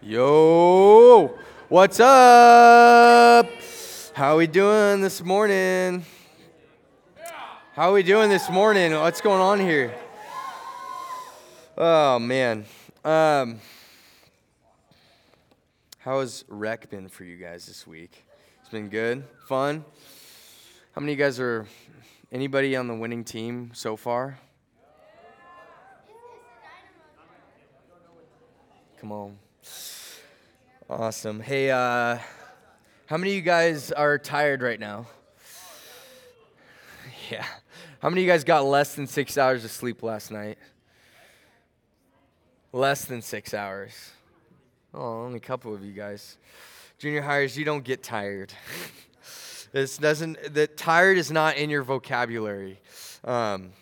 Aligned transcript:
Yo, 0.00 1.36
what's 1.68 1.98
up? 1.98 3.50
How 4.14 4.38
we 4.38 4.46
doing 4.46 5.00
this 5.00 5.24
morning? 5.24 6.04
How 7.74 7.92
we 7.92 8.04
doing 8.04 8.30
this 8.30 8.48
morning? 8.48 8.92
What's 8.92 9.20
going 9.20 9.40
on 9.40 9.58
here? 9.58 9.92
Oh 11.76 12.20
man. 12.20 12.64
Um, 13.04 13.58
how 15.98 16.20
has 16.20 16.44
rec 16.46 16.88
been 16.90 17.08
for 17.08 17.24
you 17.24 17.36
guys 17.36 17.66
this 17.66 17.84
week? 17.84 18.24
It's 18.60 18.70
been 18.70 18.88
good, 18.90 19.24
fun. 19.48 19.84
How 20.92 21.00
many 21.00 21.14
of 21.14 21.18
you 21.18 21.24
guys 21.24 21.40
are? 21.40 21.66
Anybody 22.30 22.76
on 22.76 22.86
the 22.86 22.94
winning 22.94 23.24
team 23.24 23.72
so 23.74 23.96
far? 23.96 24.38
Come 29.00 29.10
on. 29.10 29.47
Awesome. 30.90 31.40
Hey, 31.40 31.70
uh, 31.70 32.18
how 33.06 33.16
many 33.18 33.32
of 33.32 33.36
you 33.36 33.42
guys 33.42 33.92
are 33.92 34.18
tired 34.18 34.62
right 34.62 34.80
now? 34.80 35.06
Yeah. 37.30 37.44
How 38.00 38.08
many 38.08 38.22
of 38.22 38.26
you 38.26 38.32
guys 38.32 38.44
got 38.44 38.64
less 38.64 38.94
than 38.94 39.06
six 39.06 39.36
hours 39.36 39.64
of 39.64 39.70
sleep 39.70 40.02
last 40.02 40.30
night? 40.30 40.56
Less 42.72 43.04
than 43.04 43.20
six 43.20 43.52
hours. 43.52 44.12
Oh, 44.94 45.24
only 45.24 45.36
a 45.36 45.40
couple 45.40 45.74
of 45.74 45.84
you 45.84 45.92
guys. 45.92 46.38
Junior 46.98 47.20
hires, 47.20 47.58
you 47.58 47.64
don't 47.66 47.84
get 47.84 48.02
tired. 48.02 48.52
this 49.72 49.98
doesn't, 49.98 50.54
that 50.54 50.76
tired 50.76 51.18
is 51.18 51.30
not 51.30 51.56
in 51.56 51.68
your 51.68 51.82
vocabulary. 51.82 52.80
Um, 53.24 53.72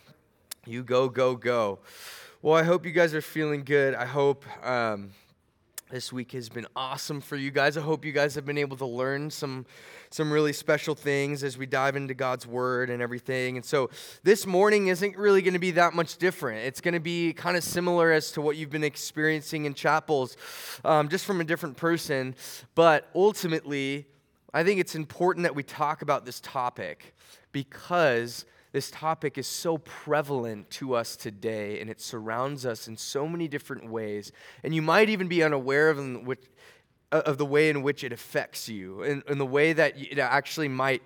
you 0.66 0.82
go, 0.82 1.09
go, 1.09 1.37
go. 1.37 1.79
Well, 2.43 2.57
I 2.57 2.65
hope 2.65 2.84
you 2.84 2.93
guys 2.93 3.15
are 3.15 3.21
feeling 3.21 3.62
good. 3.65 3.95
I 3.95 4.07
hope. 4.07 4.45
Um, 4.66 5.10
this 5.88 6.12
week 6.12 6.32
has 6.32 6.48
been 6.48 6.66
awesome 6.74 7.20
for 7.20 7.36
you 7.36 7.52
guys. 7.52 7.76
I 7.76 7.80
hope 7.80 8.04
you 8.04 8.10
guys 8.10 8.34
have 8.34 8.45
been 8.45 8.58
able 8.58 8.76
to 8.78 8.86
learn 8.86 9.30
some 9.30 9.66
some 10.10 10.32
really 10.32 10.52
special 10.52 10.96
things 10.96 11.45
as 11.45 11.56
we 11.56 11.66
dive 11.66 11.95
into 11.95 12.15
God's 12.15 12.46
word 12.46 12.90
and 12.90 13.01
everything. 13.01 13.56
And 13.56 13.65
so 13.65 13.90
this 14.24 14.46
morning 14.46 14.88
isn't 14.88 15.16
really 15.16 15.43
going 15.43 15.54
to 15.54 15.60
be 15.60 15.73
that 15.73 15.95
much 15.95 16.16
different. 16.16 16.60
It's 16.66 16.80
going 16.80 16.95
to 16.95 17.01
be 17.01 17.32
kind 17.32 17.56
of 17.56 17.62
similar 17.62 18.10
as 18.12 18.32
to 18.32 18.40
what 18.40 18.56
you've 18.56 18.70
been 18.70 18.84
experiencing 18.84 19.65
in 19.65 19.74
chapels, 19.74 20.37
um, 20.84 21.09
just 21.09 21.24
from 21.24 21.40
a 21.40 21.45
different 21.45 21.76
person. 21.76 22.34
But 22.74 23.09
ultimately, 23.15 24.06
I 24.52 24.65
think 24.65 24.80
it's 24.80 24.95
important 24.95 25.45
that 25.45 25.54
we 25.54 25.62
talk 25.62 26.02
about 26.02 26.24
this 26.24 26.40
topic 26.40 27.15
because 27.52 28.45
this 28.77 28.91
topic 28.91 29.38
is 29.38 29.46
so 29.46 29.79
prevalent 29.79 30.69
to 30.69 30.95
us 30.95 31.16
today 31.16 31.80
and 31.80 31.88
it 31.88 31.99
surrounds 31.99 32.66
us 32.66 32.88
in 32.88 32.95
so 32.95 33.27
many 33.27 33.49
different 33.49 33.91
ways. 33.91 34.33
And 34.63 34.74
you 34.74 34.83
might 34.83 35.09
even 35.09 35.29
be 35.29 35.43
unaware 35.43 35.88
of, 35.88 35.96
which, 36.27 36.45
of 37.10 37.38
the 37.38 37.46
way 37.46 37.71
in 37.71 37.83
which 37.83 38.05
it 38.05 38.13
affects 38.13 38.68
you 38.68 39.02
and, 39.02 39.23
and 39.29 39.41
the 39.41 39.46
way 39.46 39.73
that 39.73 39.96
it 39.96 40.18
actually 40.18 40.68
might 40.68 41.02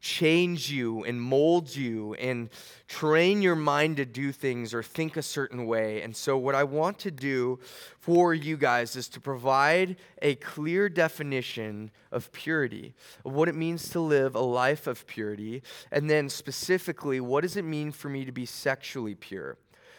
change 0.00 0.70
you 0.70 1.04
and 1.04 1.20
mold 1.20 1.74
you 1.74 2.14
and 2.14 2.48
train 2.88 3.42
your 3.42 3.54
mind 3.54 3.98
to 3.98 4.04
do 4.04 4.32
things 4.32 4.72
or 4.72 4.82
think 4.82 5.16
a 5.16 5.22
certain 5.22 5.66
way. 5.66 6.02
And 6.02 6.16
so, 6.16 6.36
what 6.36 6.54
I 6.54 6.64
want 6.64 6.98
to 7.00 7.10
do 7.10 7.58
for 7.98 8.32
you 8.32 8.56
guys 8.56 8.96
is 8.96 9.08
to 9.10 9.20
provide 9.20 9.96
a 10.22 10.34
clear 10.36 10.88
definition 10.88 11.90
of 12.10 12.32
purity, 12.32 12.94
of 13.24 13.32
what 13.32 13.48
it 13.48 13.54
means 13.54 13.88
to 13.90 14.00
live 14.00 14.34
a 14.34 14.40
life 14.40 14.86
of 14.86 15.06
purity, 15.06 15.62
and 15.92 16.08
then 16.08 16.28
specifically, 16.28 17.20
what 17.20 17.42
does 17.42 17.56
it 17.56 17.64
mean 17.64 17.92
for 17.92 18.08
me 18.08 18.24
to 18.24 18.32
be 18.32 18.46
sexually 18.46 19.14
pure? 19.14 19.56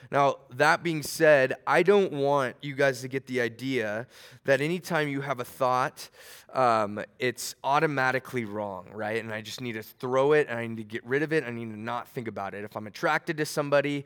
Now, 0.10 0.38
that 0.52 0.84
being 0.84 1.04
said, 1.04 1.56
I 1.68 1.84
don't 1.84 2.12
want 2.12 2.56
you 2.62 2.76
guys 2.76 3.02
to 3.02 3.08
get 3.08 3.28
the 3.28 3.42
idea 3.42 4.08
that 4.46 4.62
anytime 4.62 5.08
you 5.08 5.22
have 5.22 5.40
a 5.40 5.46
thought, 5.46 6.10
um, 6.54 7.02
it's 7.20 7.56
automatically 7.64 8.46
wrong, 8.46 8.90
right? 8.94 9.24
And 9.24 9.34
I 9.34 9.42
just 9.42 9.62
need 9.62 9.74
to 9.74 9.84
throw 9.84 10.34
it 10.34 10.48
and 10.50 10.58
I 10.58 10.68
need 10.68 10.78
to 10.78 10.84
get 10.84 11.06
rid 11.06 11.24
of 11.24 11.32
it. 11.32 11.44
I 11.44 11.52
need 11.52 11.72
to 11.72 11.80
not 11.80 12.08
think 12.10 12.28
about 12.28 12.54
it. 12.54 12.64
If 12.64 12.76
I'm 12.76 12.88
attracted 12.88 13.38
to 13.38 13.46
somebody, 13.46 14.06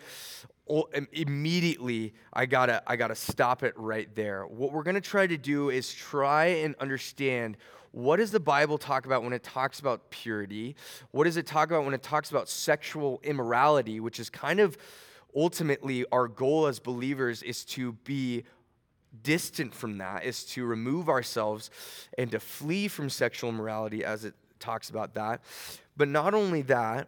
immediately 1.13 2.13
I 2.33 2.45
gotta, 2.45 2.83
I 2.87 2.95
gotta 2.95 3.15
stop 3.15 3.63
it 3.63 3.73
right 3.77 4.13
there. 4.15 4.45
What 4.45 4.71
we're 4.73 4.83
gonna 4.83 5.01
try 5.01 5.27
to 5.27 5.37
do 5.37 5.69
is 5.69 5.93
try 5.93 6.45
and 6.45 6.75
understand 6.79 7.57
what 7.95 8.17
does 8.17 8.31
the 8.31 8.41
Bible 8.41 8.77
talk 8.77 9.05
about 9.05 9.23
when 9.23 9.31
it 9.31 9.41
talks 9.41 9.79
about 9.79 10.09
purity? 10.09 10.75
What 11.11 11.23
does 11.23 11.37
it 11.37 11.47
talk 11.47 11.69
about 11.69 11.85
when 11.85 11.93
it 11.93 12.03
talks 12.03 12.29
about 12.29 12.49
sexual 12.49 13.21
immorality, 13.23 14.01
which 14.01 14.19
is 14.19 14.29
kind 14.29 14.59
of 14.59 14.77
ultimately, 15.35 16.05
our 16.11 16.27
goal 16.27 16.67
as 16.67 16.79
believers 16.79 17.43
is 17.43 17.65
to 17.65 17.93
be 18.03 18.43
distant 19.23 19.73
from 19.73 19.97
that, 19.99 20.23
is 20.25 20.43
to 20.43 20.65
remove 20.65 21.09
ourselves 21.09 21.69
and 22.17 22.31
to 22.31 22.39
flee 22.39 22.87
from 22.87 23.09
sexual 23.09 23.49
immorality, 23.49 24.03
as 24.03 24.25
it 24.25 24.33
talks 24.59 24.89
about 24.89 25.13
that. 25.15 25.41
But 25.97 26.07
not 26.07 26.33
only 26.33 26.61
that, 26.63 27.07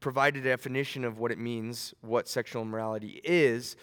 provide 0.00 0.36
a 0.36 0.40
definition 0.40 1.04
of 1.04 1.18
what 1.18 1.30
it 1.32 1.38
means, 1.38 1.94
what 2.00 2.28
sexual 2.28 2.62
immorality 2.62 3.20
is, 3.24 3.76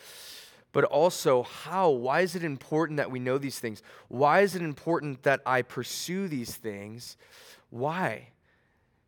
but 0.71 0.83
also 0.83 1.43
how. 1.43 1.89
Why 1.89 2.21
is 2.21 2.35
it 2.35 2.43
important 2.43 2.97
that 2.97 3.09
we 3.09 3.19
know 3.19 3.37
these 3.37 3.59
things? 3.59 3.81
Why 4.07 4.41
is 4.41 4.55
it 4.55 4.61
important 4.61 5.23
that 5.23 5.41
I 5.45 5.61
pursue 5.63 6.27
these 6.27 6.55
things? 6.55 7.17
Why? 7.69 8.29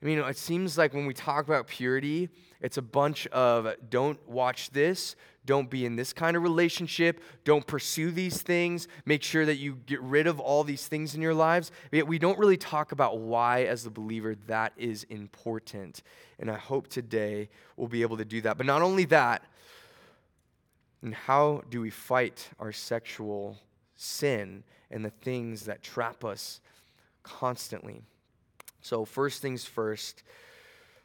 I 0.02 0.06
mean, 0.06 0.18
it 0.20 0.38
seems 0.38 0.78
like 0.78 0.94
when 0.94 1.06
we 1.06 1.14
talk 1.14 1.46
about 1.46 1.68
purity, 1.68 2.30
it's 2.60 2.78
a 2.78 2.82
bunch 2.82 3.28
of 3.28 3.72
don't 3.90 4.20
watch 4.28 4.72
this, 4.72 5.16
don't 5.46 5.70
be 5.70 5.86
in 5.86 5.96
this 5.96 6.12
kind 6.12 6.36
of 6.36 6.42
relationship, 6.42 7.22
don't 7.44 7.66
pursue 7.66 8.10
these 8.10 8.42
things, 8.42 8.88
make 9.06 9.22
sure 9.22 9.46
that 9.46 9.58
you 9.58 9.78
get 9.86 10.02
rid 10.02 10.26
of 10.26 10.40
all 10.40 10.64
these 10.64 10.88
things 10.88 11.14
in 11.14 11.22
your 11.22 11.36
lives. 11.36 11.72
Yet 11.92 12.08
we 12.08 12.18
don't 12.18 12.40
really 12.40 12.58
talk 12.58 12.92
about 12.92 13.20
why, 13.20 13.64
as 13.64 13.84
the 13.84 13.92
believer, 13.92 14.36
that 14.48 14.74
is 14.76 15.04
important. 15.06 16.02
And 16.40 16.50
I 16.50 16.58
hope 16.58 16.88
today 16.88 17.50
we'll 17.78 17.88
be 17.88 18.02
able 18.02 18.18
to 18.18 18.26
do 18.26 18.42
that. 18.42 18.58
But 18.58 18.66
not 18.66 18.82
only 18.82 19.06
that, 19.06 19.44
and 21.04 21.14
how 21.14 21.64
do 21.70 21.82
we 21.82 21.90
fight 21.90 22.50
our 22.60 22.72
sexual 22.72 23.58
sin 23.96 24.64
and 24.90 25.04
the 25.04 25.10
things 25.10 25.66
that 25.66 25.82
trap 25.82 26.24
us 26.24 26.60
constantly? 27.24 28.04
So, 28.82 29.06
first 29.06 29.42
things 29.42 29.66
first, 29.66 30.24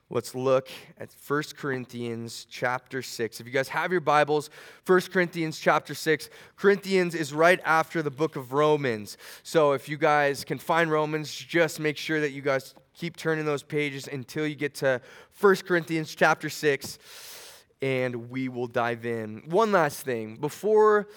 Let's 0.09 0.37
look 0.37 0.69
at 1.01 1.09
1 1.27 1.43
Corinthians 1.57 2.47
chapter 2.49 3.03
6. 3.03 3.41
If 3.41 3.47
you 3.47 3.53
guys 3.53 3.69
have 3.71 3.91
your 3.91 4.01
Bibles, 4.01 4.51
1 4.87 5.01
Corinthians 5.13 5.59
chapter 5.59 5.95
6. 5.95 6.31
Corinthians 6.55 7.17
is 7.17 7.33
right 7.33 7.59
after 7.65 8.03
the 8.03 8.11
book 8.11 8.37
of 8.37 8.53
Romans. 8.53 9.17
So 9.43 9.73
if 9.73 9.89
you 9.89 9.97
guys 9.97 10.45
can 10.45 10.59
find 10.59 10.93
Romans, 10.93 11.35
just 11.35 11.81
make 11.81 11.97
sure 11.97 12.21
that 12.21 12.31
you 12.31 12.41
guys 12.41 12.77
keep 12.95 13.17
turning 13.17 13.45
those 13.45 13.65
pages 13.65 14.07
until 14.07 14.47
you 14.47 14.55
get 14.55 14.77
to 14.77 15.01
1 15.41 15.57
Corinthians 15.67 16.15
chapter 16.15 16.49
6 16.49 16.99
and 17.83 18.31
we 18.31 18.49
will 18.49 18.69
dive 18.69 19.05
in. 19.07 19.43
One 19.47 19.73
last 19.73 20.03
thing. 20.03 20.37
Before 20.37 21.09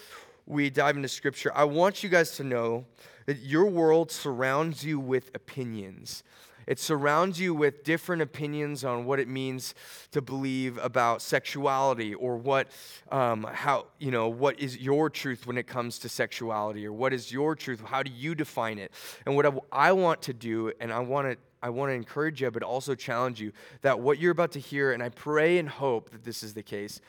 we 0.47 0.71
dive 0.71 0.95
into 0.95 1.09
scripture, 1.09 1.51
I 1.53 1.65
want 1.65 2.01
you 2.01 2.09
guys 2.09 2.37
to 2.37 2.43
know 2.43 2.85
that 3.27 3.37
your 3.37 3.67
world 3.67 4.09
surrounds 4.09 4.83
you 4.83 4.99
with 4.99 5.29
opinions. 5.35 6.23
It 6.69 6.77
surrounds 6.77 7.39
you 7.39 7.55
with 7.55 7.83
different 7.83 8.21
opinions 8.21 8.85
on 8.85 9.05
what 9.05 9.19
it 9.19 9.27
means 9.27 9.73
to 10.11 10.21
believe 10.21 10.77
about 10.77 11.23
sexuality 11.23 12.13
or 12.13 12.37
what, 12.37 12.67
um, 13.11 13.43
how, 13.51 13.87
you 13.97 14.11
know, 14.11 14.29
what 14.29 14.59
is 14.59 14.77
your 14.77 15.09
truth 15.09 15.47
when 15.47 15.57
it 15.57 15.65
comes 15.65 15.97
to 15.97 16.09
sexuality 16.09 16.85
or 16.85 16.93
what 16.93 17.11
is 17.11 17.31
your 17.31 17.55
truth? 17.55 17.81
How 17.83 18.03
do 18.03 18.11
you 18.11 18.35
define 18.35 18.77
it? 18.77 18.91
And 19.25 19.35
what 19.35 19.47
I, 19.47 19.53
I 19.71 19.91
want 19.93 20.21
to 20.21 20.33
do, 20.33 20.71
and 20.79 20.93
I 20.93 20.99
want 20.99 21.31
to 21.31 21.37
I 21.61 21.71
want 21.71 21.89
to 21.89 21.93
encourage 21.93 22.41
you, 22.41 22.51
but 22.51 22.63
also 22.63 22.95
challenge 22.95 23.41
you 23.41 23.51
that 23.81 23.99
what 23.99 24.19
you're 24.19 24.31
about 24.31 24.51
to 24.51 24.59
hear, 24.59 24.93
and 24.93 25.03
I 25.03 25.09
pray 25.09 25.57
and 25.57 25.67
hope 25.67 26.11
that 26.11 26.23
this 26.23 26.43
is 26.43 26.53
the 26.53 26.63
case, 26.63 27.01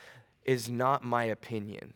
is 0.45 0.69
not 0.71 1.05
my 1.05 1.25
opinion. 1.25 1.93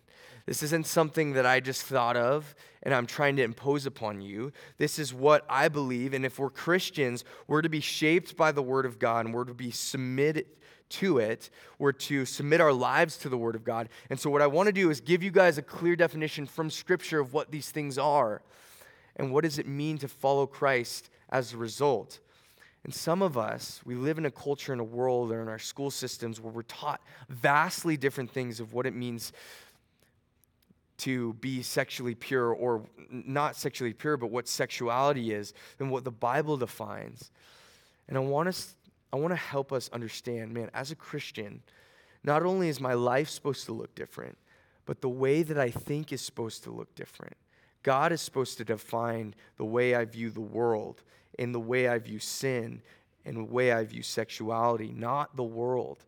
This 0.47 0.63
isn't 0.63 0.87
something 0.87 1.33
that 1.33 1.47
I 1.47 1.61
just 1.61 1.83
thought 1.83 2.17
of 2.17 2.55
and 2.83 2.93
I'm 2.93 3.07
trying 3.07 3.37
to 3.37 3.43
impose 3.43 3.87
upon 3.87 4.21
you. 4.21 4.53
This 4.77 4.99
is 4.99 5.15
what 5.15 5.47
I 5.49 5.69
believe. 5.69 6.13
And 6.13 6.25
if 6.25 6.39
we're 6.39 6.51
Christians, 6.51 7.25
we're 7.47 7.63
to 7.63 7.71
be 7.71 7.81
shaped 7.81 8.37
by 8.37 8.53
the 8.53 8.63
Word 8.63 8.85
of 8.85 8.99
God 8.99 9.25
and 9.25 9.35
we're 9.35 9.45
to 9.45 9.55
be 9.55 9.71
submitted 9.71 10.47
to 10.91 11.19
it. 11.19 11.49
We're 11.79 11.93
to 11.93 12.27
submit 12.27 12.61
our 12.61 12.73
lives 12.73 13.17
to 13.19 13.31
the 13.31 13.39
Word 13.39 13.55
of 13.55 13.65
God. 13.65 13.89
And 14.11 14.21
so, 14.21 14.29
what 14.29 14.43
I 14.43 14.47
want 14.47 14.67
to 14.67 14.73
do 14.73 14.91
is 14.91 15.01
give 15.01 15.23
you 15.23 15.31
guys 15.31 15.57
a 15.57 15.63
clear 15.63 15.97
definition 15.97 16.47
from 16.47 16.69
Scripture 16.71 17.21
of 17.21 17.33
what 17.33 17.51
these 17.51 17.71
things 17.71 17.97
are 17.97 18.43
and 19.17 19.33
what 19.33 19.45
does 19.45 19.59
it 19.59 19.67
mean 19.67 19.97
to 19.99 20.09
follow 20.09 20.47
Christ 20.47 21.09
as 21.31 21.55
a 21.55 21.57
result. 21.57 22.21
And 22.85 22.95
some 22.95 23.23
of 23.23 23.39
us, 23.39 23.81
we 23.87 23.95
live 23.95 24.19
in 24.19 24.27
a 24.27 24.31
culture, 24.31 24.75
in 24.75 24.79
a 24.79 24.85
world, 24.85 25.33
or 25.33 25.41
in 25.41 25.49
our 25.49 25.59
school 25.59 25.91
systems 25.91 26.39
where 26.39 26.53
we're 26.53 26.63
taught 26.63 27.01
vastly 27.31 27.97
different 27.97 28.31
things 28.31 28.61
of 28.61 28.75
what 28.75 28.85
it 28.85 28.95
means 28.95 29.33
to 31.05 31.35
be 31.35 31.63
sexually 31.63 32.15
pure 32.15 32.53
or 32.53 32.83
not 33.11 33.57
sexually 33.57 33.93
pure, 33.93 34.17
but 34.17 34.31
what 34.31 34.49
sexuality 34.49 35.33
is 35.33 35.53
and 35.79 35.91
what 35.91 36.05
the 36.05 36.11
Bible 36.11 36.57
defines. 36.57 37.31
And 38.09 38.17
I 38.17 38.21
want 38.21 38.49
us 38.49 38.75
I 39.13 39.17
want 39.17 39.31
to 39.31 39.37
help 39.37 39.73
us 39.73 39.89
understand, 39.93 40.53
man, 40.53 40.71
as 40.75 40.91
a 40.91 40.97
Christian, 40.97 41.63
not 42.25 42.43
only 42.43 42.69
is 42.69 42.81
my 42.81 42.95
life 42.95 43.29
supposed 43.29 43.65
to 43.67 43.73
look 43.73 43.95
different, 43.95 44.37
but 44.87 45.03
the 45.03 45.09
way 45.09 45.45
that 45.45 45.57
I 45.57 45.71
think 45.71 46.13
is 46.13 46.21
supposed 46.21 46.65
to 46.65 46.73
look 46.73 46.93
different. 46.97 47.37
God 47.85 48.11
is 48.11 48.21
supposed 48.21 48.59
to 48.59 48.65
define 48.65 49.37
the 49.57 49.65
way 49.65 49.95
I 49.95 50.05
view 50.05 50.31
the 50.31 50.41
world 50.41 51.05
and 51.39 51.55
the 51.55 51.61
way 51.61 51.87
I 51.87 51.99
view 51.99 52.19
sin 52.19 52.83
and 53.25 53.37
the 53.37 53.45
way 53.45 53.71
I 53.71 53.85
view 53.85 54.03
sexuality, 54.03 54.93
not 54.93 55.37
the 55.37 55.45
world. 55.45 56.05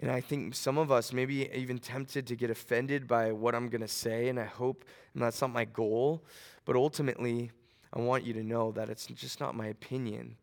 And 0.00 0.10
I 0.10 0.20
think 0.20 0.54
some 0.54 0.78
of 0.78 0.92
us 0.92 1.12
maybe 1.12 1.50
even 1.52 1.78
tempted 1.78 2.26
to 2.28 2.36
get 2.36 2.50
offended 2.50 3.08
by 3.08 3.32
what 3.32 3.54
I'm 3.54 3.68
going 3.68 3.80
to 3.80 3.88
say, 3.88 4.28
and 4.28 4.38
I 4.38 4.44
hope 4.44 4.84
and 5.14 5.22
that's 5.22 5.40
not 5.40 5.52
my 5.52 5.64
goal. 5.64 6.22
But 6.64 6.76
ultimately, 6.76 7.50
I 7.92 8.00
want 8.00 8.24
you 8.24 8.32
to 8.34 8.42
know 8.42 8.70
that 8.72 8.88
it's 8.88 9.06
just 9.06 9.40
not 9.40 9.54
my 9.56 9.66
opinion. 9.66 10.36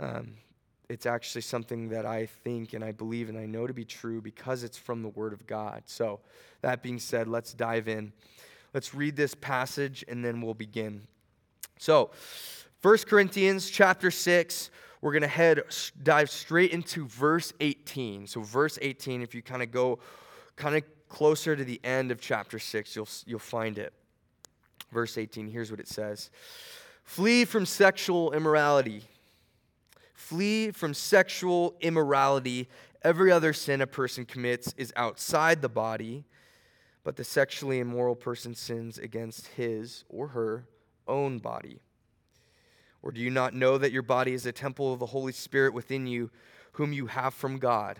Um, 0.00 0.34
it's 0.88 1.04
actually 1.04 1.42
something 1.42 1.88
that 1.90 2.06
I 2.06 2.26
think 2.26 2.72
and 2.72 2.82
I 2.84 2.92
believe 2.92 3.28
and 3.28 3.38
I 3.38 3.46
know 3.46 3.66
to 3.66 3.74
be 3.74 3.84
true 3.84 4.22
because 4.22 4.62
it's 4.62 4.78
from 4.78 5.02
the 5.02 5.08
Word 5.08 5.32
of 5.32 5.46
God. 5.46 5.82
So, 5.86 6.20
that 6.62 6.82
being 6.82 6.98
said, 6.98 7.28
let's 7.28 7.52
dive 7.52 7.88
in. 7.88 8.12
Let's 8.72 8.94
read 8.94 9.16
this 9.16 9.34
passage 9.34 10.04
and 10.08 10.24
then 10.24 10.40
we'll 10.40 10.54
begin. 10.54 11.02
So, 11.78 12.10
1 12.80 12.98
Corinthians 13.06 13.68
chapter 13.70 14.10
6, 14.10 14.70
we're 15.02 15.12
going 15.12 15.22
to 15.22 15.28
head 15.28 15.60
dive 16.02 16.30
straight 16.30 16.70
into 16.70 17.06
verse 17.06 17.52
18. 17.60 18.26
So 18.28 18.40
verse 18.40 18.78
18 18.80 19.20
if 19.20 19.34
you 19.34 19.42
kind 19.42 19.62
of 19.62 19.70
go 19.70 19.98
kind 20.56 20.76
of 20.76 20.84
closer 21.08 21.54
to 21.54 21.64
the 21.64 21.80
end 21.84 22.10
of 22.10 22.20
chapter 22.20 22.58
6, 22.58 22.96
you'll 22.96 23.08
you'll 23.26 23.38
find 23.38 23.78
it. 23.78 23.92
Verse 24.90 25.18
18, 25.18 25.48
here's 25.48 25.70
what 25.70 25.80
it 25.80 25.88
says. 25.88 26.30
Flee 27.02 27.44
from 27.44 27.66
sexual 27.66 28.32
immorality. 28.32 29.02
Flee 30.14 30.70
from 30.70 30.94
sexual 30.94 31.74
immorality. 31.80 32.68
Every 33.02 33.32
other 33.32 33.52
sin 33.52 33.80
a 33.80 33.86
person 33.86 34.24
commits 34.24 34.72
is 34.76 34.92
outside 34.94 35.62
the 35.62 35.68
body, 35.68 36.24
but 37.02 37.16
the 37.16 37.24
sexually 37.24 37.80
immoral 37.80 38.14
person 38.14 38.54
sins 38.54 38.98
against 38.98 39.48
his 39.48 40.04
or 40.08 40.28
her 40.28 40.68
own 41.08 41.38
body. 41.38 41.80
Or 43.02 43.10
do 43.10 43.20
you 43.20 43.30
not 43.30 43.54
know 43.54 43.78
that 43.78 43.92
your 43.92 44.02
body 44.02 44.32
is 44.32 44.46
a 44.46 44.52
temple 44.52 44.92
of 44.92 45.00
the 45.00 45.06
Holy 45.06 45.32
Spirit 45.32 45.74
within 45.74 46.06
you, 46.06 46.30
whom 46.72 46.92
you 46.92 47.06
have 47.06 47.34
from 47.34 47.58
God? 47.58 47.98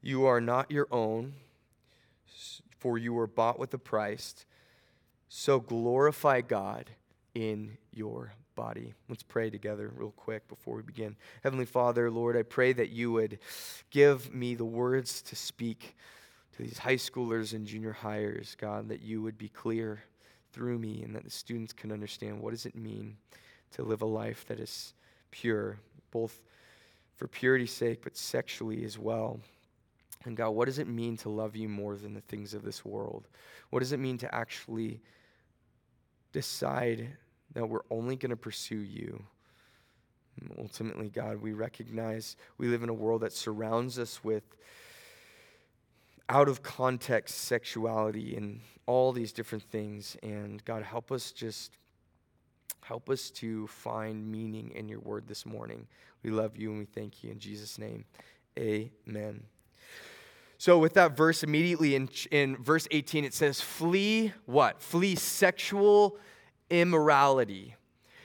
You 0.00 0.26
are 0.26 0.40
not 0.40 0.70
your 0.70 0.88
own, 0.90 1.34
for 2.78 2.98
you 2.98 3.12
were 3.12 3.28
bought 3.28 3.60
with 3.60 3.72
a 3.74 3.78
price. 3.78 4.44
So 5.28 5.60
glorify 5.60 6.40
God 6.40 6.90
in 7.34 7.78
your 7.92 8.34
body. 8.56 8.92
Let's 9.08 9.22
pray 9.22 9.50
together, 9.50 9.92
real 9.94 10.10
quick, 10.10 10.48
before 10.48 10.76
we 10.76 10.82
begin. 10.82 11.16
Heavenly 11.44 11.64
Father, 11.64 12.10
Lord, 12.10 12.36
I 12.36 12.42
pray 12.42 12.72
that 12.72 12.90
you 12.90 13.12
would 13.12 13.38
give 13.90 14.34
me 14.34 14.56
the 14.56 14.64
words 14.64 15.22
to 15.22 15.36
speak 15.36 15.96
to 16.56 16.62
these 16.62 16.78
high 16.78 16.96
schoolers 16.96 17.54
and 17.54 17.66
junior 17.66 17.92
hires, 17.92 18.56
God, 18.60 18.88
that 18.88 19.00
you 19.00 19.22
would 19.22 19.38
be 19.38 19.48
clear 19.48 20.02
through 20.52 20.78
me 20.78 21.02
and 21.02 21.14
that 21.14 21.24
the 21.24 21.30
students 21.30 21.72
can 21.72 21.92
understand 21.92 22.40
what 22.40 22.50
does 22.50 22.66
it 22.66 22.74
mean 22.74 23.16
to 23.72 23.82
live 23.82 24.02
a 24.02 24.06
life 24.06 24.44
that 24.48 24.60
is 24.60 24.94
pure, 25.30 25.78
both 26.10 26.42
for 27.16 27.26
purity's 27.28 27.72
sake, 27.72 28.02
but 28.02 28.16
sexually 28.16 28.84
as 28.84 28.98
well. 28.98 29.40
And 30.24 30.36
God, 30.36 30.50
what 30.50 30.66
does 30.66 30.78
it 30.78 30.88
mean 30.88 31.16
to 31.18 31.28
love 31.28 31.56
you 31.56 31.68
more 31.68 31.96
than 31.96 32.14
the 32.14 32.20
things 32.20 32.54
of 32.54 32.62
this 32.62 32.84
world? 32.84 33.28
What 33.70 33.80
does 33.80 33.92
it 33.92 33.98
mean 33.98 34.18
to 34.18 34.34
actually 34.34 35.00
decide 36.32 37.08
that 37.54 37.68
we're 37.68 37.80
only 37.90 38.16
going 38.16 38.30
to 38.30 38.36
pursue 38.36 38.76
you? 38.76 39.24
And 40.40 40.54
ultimately, 40.58 41.08
God, 41.08 41.42
we 41.42 41.52
recognize 41.52 42.36
we 42.56 42.68
live 42.68 42.82
in 42.82 42.88
a 42.88 42.94
world 42.94 43.22
that 43.22 43.32
surrounds 43.32 43.98
us 43.98 44.22
with 44.24 44.44
out 46.28 46.48
of 46.48 46.62
context 46.62 47.40
sexuality 47.40 48.36
and 48.36 48.60
all 48.86 49.12
these 49.12 49.32
different 49.32 49.64
things. 49.64 50.16
And 50.22 50.64
God, 50.64 50.82
help 50.82 51.12
us 51.12 51.32
just 51.32 51.76
Help 52.80 53.10
us 53.10 53.30
to 53.30 53.66
find 53.68 54.30
meaning 54.30 54.72
in 54.74 54.88
your 54.88 55.00
word 55.00 55.28
this 55.28 55.46
morning. 55.46 55.86
We 56.22 56.30
love 56.30 56.56
you 56.56 56.70
and 56.70 56.78
we 56.78 56.84
thank 56.84 57.22
you 57.22 57.30
in 57.30 57.38
Jesus' 57.38 57.78
name. 57.78 58.04
Amen. 58.58 59.44
So, 60.58 60.78
with 60.78 60.94
that 60.94 61.16
verse, 61.16 61.42
immediately 61.42 61.96
in, 61.96 62.08
in 62.30 62.56
verse 62.56 62.86
18, 62.90 63.24
it 63.24 63.34
says, 63.34 63.60
Flee 63.60 64.32
what? 64.46 64.80
Flee 64.80 65.16
sexual 65.16 66.18
immorality. 66.70 67.74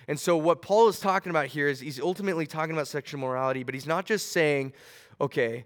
And 0.07 0.19
so, 0.19 0.37
what 0.37 0.61
Paul 0.61 0.87
is 0.87 0.99
talking 0.99 1.29
about 1.31 1.47
here 1.47 1.67
is 1.67 1.79
he's 1.79 1.99
ultimately 1.99 2.45
talking 2.45 2.73
about 2.73 2.87
sexual 2.87 3.21
morality, 3.21 3.63
but 3.63 3.73
he's 3.73 3.87
not 3.87 4.05
just 4.05 4.31
saying, 4.31 4.73
okay, 5.19 5.65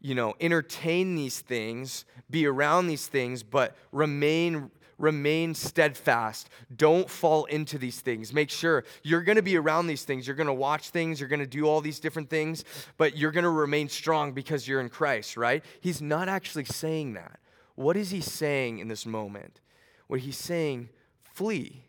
you 0.00 0.14
know, 0.14 0.34
entertain 0.40 1.14
these 1.14 1.40
things, 1.40 2.04
be 2.28 2.46
around 2.46 2.88
these 2.88 3.06
things, 3.06 3.42
but 3.42 3.76
remain 3.92 4.70
remain 5.00 5.54
steadfast. 5.54 6.48
Don't 6.74 7.08
fall 7.08 7.46
into 7.46 7.78
these 7.78 8.00
things. 8.00 8.32
Make 8.32 8.50
sure 8.50 8.84
you're 9.02 9.22
going 9.22 9.36
to 9.36 9.42
be 9.42 9.56
around 9.56 9.86
these 9.86 10.04
things. 10.04 10.26
You're 10.26 10.36
going 10.36 10.46
to 10.46 10.52
watch 10.52 10.90
things. 10.90 11.18
You're 11.18 11.28
going 11.28 11.40
to 11.40 11.46
do 11.46 11.66
all 11.66 11.80
these 11.80 12.00
different 12.00 12.30
things, 12.30 12.64
but 12.96 13.16
you're 13.16 13.32
going 13.32 13.44
to 13.44 13.50
remain 13.50 13.88
strong 13.88 14.32
because 14.32 14.68
you're 14.68 14.80
in 14.80 14.88
Christ, 14.88 15.36
right? 15.36 15.64
He's 15.80 16.02
not 16.02 16.28
actually 16.28 16.66
saying 16.66 17.14
that. 17.14 17.40
What 17.74 17.96
is 17.96 18.10
he 18.10 18.20
saying 18.20 18.78
in 18.78 18.88
this 18.88 19.06
moment? 19.06 19.60
What 20.06 20.20
he's 20.20 20.36
saying, 20.36 20.90
flee. 21.22 21.84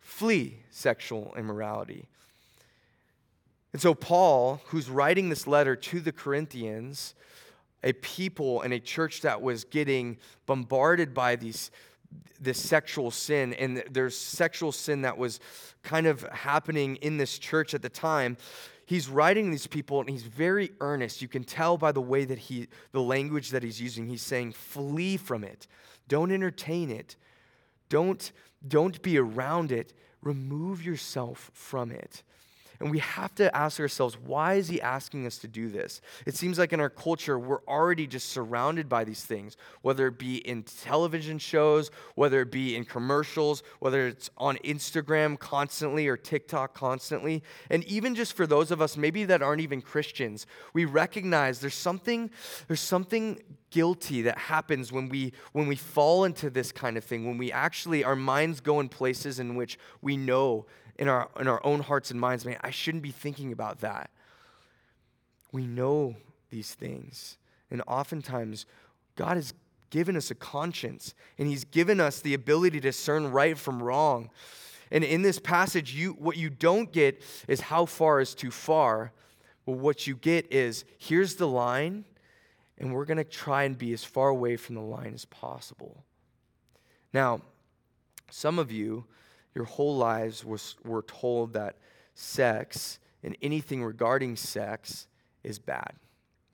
Flee 0.00 0.60
sexual 0.70 1.34
immorality. 1.36 2.08
And 3.72 3.82
so, 3.82 3.92
Paul, 3.94 4.62
who's 4.68 4.88
writing 4.88 5.28
this 5.28 5.46
letter 5.46 5.76
to 5.76 6.00
the 6.00 6.12
Corinthians, 6.12 7.14
a 7.86 7.92
people 7.92 8.62
and 8.62 8.74
a 8.74 8.80
church 8.80 9.22
that 9.22 9.40
was 9.40 9.64
getting 9.64 10.18
bombarded 10.44 11.14
by 11.14 11.36
these 11.36 11.70
this 12.40 12.58
sexual 12.58 13.10
sin. 13.10 13.54
And 13.54 13.82
there's 13.90 14.16
sexual 14.16 14.72
sin 14.72 15.02
that 15.02 15.16
was 15.16 15.40
kind 15.82 16.06
of 16.06 16.22
happening 16.22 16.96
in 16.96 17.16
this 17.16 17.38
church 17.38 17.72
at 17.72 17.82
the 17.82 17.88
time. 17.88 18.36
He's 18.86 19.08
writing 19.08 19.50
these 19.50 19.66
people 19.66 20.00
and 20.00 20.10
he's 20.10 20.24
very 20.24 20.70
earnest. 20.80 21.22
You 21.22 21.28
can 21.28 21.44
tell 21.44 21.78
by 21.78 21.92
the 21.92 22.00
way 22.00 22.24
that 22.24 22.38
he 22.38 22.66
the 22.92 23.00
language 23.00 23.50
that 23.50 23.62
he's 23.62 23.80
using. 23.80 24.06
He's 24.08 24.22
saying 24.22 24.52
flee 24.52 25.16
from 25.16 25.44
it. 25.44 25.66
Don't 26.08 26.32
entertain 26.32 26.90
it. 26.90 27.16
Don't 27.88 28.32
don't 28.66 29.00
be 29.00 29.16
around 29.16 29.70
it. 29.70 29.92
Remove 30.22 30.84
yourself 30.84 31.52
from 31.54 31.92
it 31.92 32.24
and 32.80 32.90
we 32.90 32.98
have 32.98 33.34
to 33.36 33.54
ask 33.56 33.80
ourselves, 33.80 34.16
why 34.18 34.54
is 34.54 34.68
he 34.68 34.80
asking 34.80 35.26
us 35.26 35.38
to 35.38 35.48
do 35.48 35.68
this? 35.68 36.00
It 36.26 36.34
seems 36.34 36.58
like 36.58 36.72
in 36.72 36.80
our 36.80 36.90
culture, 36.90 37.38
we're 37.38 37.64
already 37.66 38.06
just 38.06 38.28
surrounded 38.28 38.88
by 38.88 39.04
these 39.04 39.24
things, 39.24 39.56
whether 39.82 40.06
it 40.06 40.18
be 40.18 40.36
in 40.36 40.62
television 40.62 41.38
shows, 41.38 41.90
whether 42.14 42.40
it 42.42 42.50
be 42.50 42.76
in 42.76 42.84
commercials, 42.84 43.62
whether 43.80 44.06
it's 44.06 44.30
on 44.36 44.56
Instagram 44.58 45.38
constantly 45.38 46.08
or 46.08 46.16
TikTok 46.16 46.74
constantly. 46.74 47.42
And 47.70 47.84
even 47.84 48.14
just 48.14 48.34
for 48.34 48.46
those 48.46 48.70
of 48.70 48.80
us 48.80 48.96
maybe 48.96 49.24
that 49.24 49.42
aren't 49.42 49.62
even 49.62 49.82
Christians, 49.82 50.46
we 50.72 50.84
recognize 50.84 51.60
there's 51.60 51.74
something, 51.74 52.30
there's 52.68 52.80
something 52.80 53.40
guilty 53.70 54.22
that 54.22 54.38
happens 54.38 54.92
when 54.92 55.08
we 55.08 55.32
when 55.52 55.66
we 55.66 55.76
fall 55.76 56.24
into 56.24 56.48
this 56.48 56.72
kind 56.72 56.96
of 56.96 57.04
thing 57.04 57.26
when 57.26 57.36
we 57.36 57.50
actually 57.50 58.04
our 58.04 58.16
minds 58.16 58.60
go 58.60 58.80
in 58.80 58.88
places 58.88 59.38
in 59.38 59.56
which 59.56 59.78
we 60.00 60.16
know 60.16 60.64
in 60.98 61.08
our, 61.08 61.28
in 61.38 61.48
our 61.48 61.64
own 61.64 61.80
hearts 61.80 62.10
and 62.10 62.20
minds, 62.20 62.44
man, 62.44 62.56
I 62.62 62.70
shouldn't 62.70 63.02
be 63.02 63.10
thinking 63.10 63.52
about 63.52 63.80
that. 63.80 64.10
We 65.52 65.66
know 65.66 66.16
these 66.50 66.74
things. 66.74 67.38
And 67.70 67.82
oftentimes, 67.86 68.66
God 69.16 69.36
has 69.36 69.54
given 69.90 70.16
us 70.16 70.30
a 70.30 70.34
conscience, 70.34 71.14
and 71.38 71.48
He's 71.48 71.64
given 71.64 72.00
us 72.00 72.20
the 72.20 72.34
ability 72.34 72.80
to 72.80 72.88
discern 72.88 73.30
right 73.30 73.56
from 73.56 73.82
wrong. 73.82 74.30
And 74.90 75.02
in 75.02 75.22
this 75.22 75.38
passage, 75.38 75.94
you, 75.94 76.12
what 76.12 76.36
you 76.36 76.50
don't 76.50 76.92
get 76.92 77.22
is 77.48 77.60
how 77.60 77.86
far 77.86 78.20
is 78.20 78.34
too 78.34 78.50
far. 78.50 79.12
But 79.64 79.72
what 79.72 80.06
you 80.06 80.14
get 80.14 80.52
is 80.52 80.84
here's 80.98 81.34
the 81.34 81.48
line, 81.48 82.04
and 82.78 82.94
we're 82.94 83.04
going 83.04 83.16
to 83.16 83.24
try 83.24 83.64
and 83.64 83.76
be 83.76 83.92
as 83.92 84.04
far 84.04 84.28
away 84.28 84.56
from 84.56 84.76
the 84.76 84.80
line 84.80 85.12
as 85.12 85.24
possible. 85.24 86.04
Now, 87.12 87.40
some 88.30 88.58
of 88.58 88.70
you 88.70 89.06
your 89.56 89.64
whole 89.64 89.96
lives 89.96 90.44
was, 90.44 90.76
were 90.84 91.02
told 91.02 91.54
that 91.54 91.78
sex 92.14 92.98
and 93.24 93.34
anything 93.40 93.82
regarding 93.82 94.36
sex 94.36 95.06
is 95.42 95.58
bad, 95.58 95.94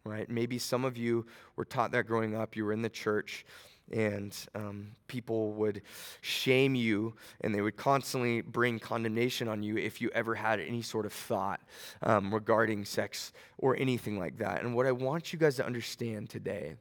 right? 0.05 0.31
Maybe 0.31 0.57
some 0.57 0.85
of 0.85 0.97
you 0.97 1.27
were 1.57 1.65
taught 1.65 1.91
that 1.91 2.07
growing 2.07 2.37
up. 2.37 2.55
You 2.55 2.65
were 2.65 2.73
in 2.73 2.81
the 2.81 2.89
church, 2.89 3.45
and 3.91 4.35
um, 4.55 4.93
people 5.09 5.53
would 5.55 5.83
shame 6.21 6.77
you, 6.77 7.15
and 7.41 7.53
they 7.53 7.61
would 7.61 7.77
constantly 7.77 8.41
bring 8.41 8.79
condemnation 8.79 9.49
on 9.49 9.65
you 9.65 9.77
if 9.77 10.01
you 10.01 10.09
ever 10.15 10.37
had 10.37 10.61
any 10.61 10.81
sort 10.81 11.05
of 11.05 11.13
thought 11.13 11.61
um, 12.03 12.33
regarding 12.33 12.85
sex 12.85 13.33
or 13.59 13.77
anything 13.77 14.17
like 14.17 14.39
that. 14.39 14.63
And 14.63 14.77
what 14.77 14.87
I 14.87 14.93
want 14.93 15.33
you 15.33 15.41
guys 15.41 15.57
to 15.57 15.67
understand 15.67 16.31
today 16.31 16.77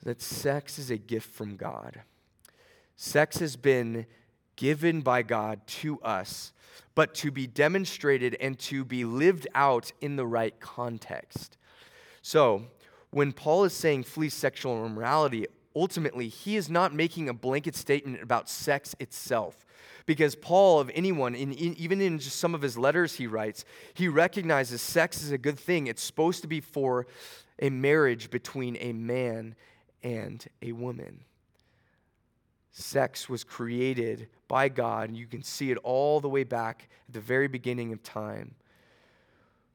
is 0.00 0.04
that 0.06 0.20
sex 0.20 0.76
is 0.80 0.90
a 0.90 0.98
gift 0.98 1.32
from 1.32 1.54
God. 1.54 2.02
Sex 2.96 3.38
has 3.38 3.54
been 3.54 4.06
given 4.60 5.00
by 5.00 5.22
God 5.22 5.66
to 5.66 5.98
us, 6.02 6.52
but 6.94 7.14
to 7.14 7.30
be 7.30 7.46
demonstrated 7.46 8.36
and 8.42 8.58
to 8.58 8.84
be 8.84 9.06
lived 9.06 9.48
out 9.54 9.90
in 10.02 10.16
the 10.16 10.26
right 10.26 10.60
context. 10.60 11.56
So, 12.20 12.64
when 13.08 13.32
Paul 13.32 13.64
is 13.64 13.72
saying 13.72 14.02
flee 14.02 14.28
sexual 14.28 14.84
immorality, 14.84 15.46
ultimately, 15.74 16.28
he 16.28 16.56
is 16.56 16.68
not 16.68 16.94
making 16.94 17.30
a 17.30 17.34
blanket 17.34 17.74
statement 17.74 18.22
about 18.22 18.50
sex 18.50 18.94
itself. 19.00 19.64
Because 20.04 20.34
Paul, 20.34 20.78
of 20.78 20.90
anyone, 20.94 21.34
in, 21.34 21.52
in, 21.52 21.74
even 21.76 22.02
in 22.02 22.18
just 22.18 22.36
some 22.36 22.54
of 22.54 22.60
his 22.60 22.76
letters 22.76 23.14
he 23.14 23.26
writes, 23.26 23.64
he 23.94 24.08
recognizes 24.08 24.82
sex 24.82 25.22
is 25.22 25.32
a 25.32 25.38
good 25.38 25.58
thing. 25.58 25.86
It's 25.86 26.02
supposed 26.02 26.42
to 26.42 26.48
be 26.48 26.60
for 26.60 27.06
a 27.60 27.70
marriage 27.70 28.30
between 28.30 28.76
a 28.78 28.92
man 28.92 29.54
and 30.02 30.46
a 30.60 30.72
woman. 30.72 31.24
Sex 32.80 33.28
was 33.28 33.44
created 33.44 34.28
by 34.48 34.68
God, 34.68 35.08
and 35.08 35.18
you 35.18 35.26
can 35.26 35.42
see 35.42 35.70
it 35.70 35.78
all 35.78 36.20
the 36.20 36.28
way 36.28 36.44
back 36.44 36.88
at 37.08 37.14
the 37.14 37.20
very 37.20 37.48
beginning 37.48 37.92
of 37.92 38.02
time, 38.02 38.54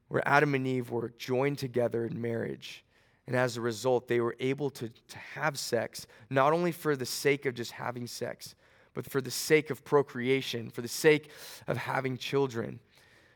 where 0.07 0.27
Adam 0.27 0.55
and 0.55 0.67
Eve 0.67 0.91
were 0.91 1.13
joined 1.17 1.57
together 1.57 2.05
in 2.05 2.21
marriage. 2.21 2.83
And 3.27 3.35
as 3.35 3.57
a 3.57 3.61
result, 3.61 4.07
they 4.07 4.19
were 4.19 4.35
able 4.39 4.69
to, 4.71 4.89
to 4.89 5.17
have 5.33 5.57
sex, 5.57 6.05
not 6.29 6.53
only 6.53 6.71
for 6.71 6.95
the 6.95 7.05
sake 7.05 7.45
of 7.45 7.55
just 7.55 7.71
having 7.71 8.05
sex, 8.05 8.55
but 8.93 9.09
for 9.09 9.21
the 9.21 9.31
sake 9.31 9.69
of 9.69 9.83
procreation, 9.83 10.69
for 10.69 10.81
the 10.81 10.87
sake 10.87 11.29
of 11.67 11.77
having 11.77 12.17
children. 12.17 12.79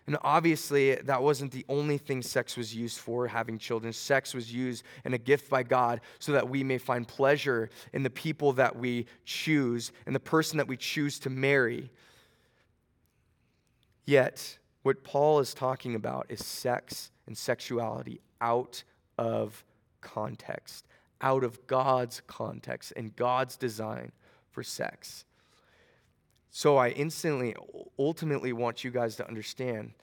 And 0.10 0.18
obviously, 0.24 0.96
that 0.96 1.22
wasn't 1.22 1.52
the 1.52 1.64
only 1.70 2.00
thing 2.00 2.24
sex 2.24 2.58
was 2.58 2.76
used 2.76 2.98
for, 2.98 3.28
having 3.28 3.60
children. 3.60 3.94
Sex 3.94 4.34
was 4.34 4.52
used 4.52 4.84
and 5.06 5.14
a 5.14 5.20
gift 5.20 5.52
by 5.52 5.62
God 5.62 6.02
so 6.18 6.32
that 6.32 6.50
we 6.50 6.64
may 6.64 6.80
find 6.80 7.08
pleasure 7.08 7.70
in 7.94 8.02
the 8.02 8.10
people 8.10 8.54
that 8.54 8.76
we 8.76 9.06
choose 9.24 9.92
and 10.08 10.16
the 10.16 10.20
person 10.20 10.58
that 10.58 10.68
we 10.68 10.78
choose 10.78 11.20
to 11.20 11.30
marry. 11.30 11.92
Yet, 14.08 14.58
what 14.82 15.04
Paul 15.04 15.42
is 15.42 15.54
talking 15.54 15.94
about 15.94 16.26
is 16.30 16.44
sex 16.44 17.12
and 17.28 17.38
sexuality 17.38 18.20
out 18.42 18.84
of 19.20 19.64
context, 20.02 20.88
out 21.22 21.44
of 21.44 21.68
God's 21.68 22.24
context 22.26 22.94
and 22.96 23.16
God's 23.16 23.58
design 23.58 24.12
for 24.50 24.64
sex. 24.64 25.26
So 26.50 26.78
I 26.78 26.90
instantly, 26.90 27.56
ultimately 27.98 28.54
want 28.54 28.84
you 28.84 28.92
guys 28.92 29.16
to 29.18 29.28
understand 29.28 29.94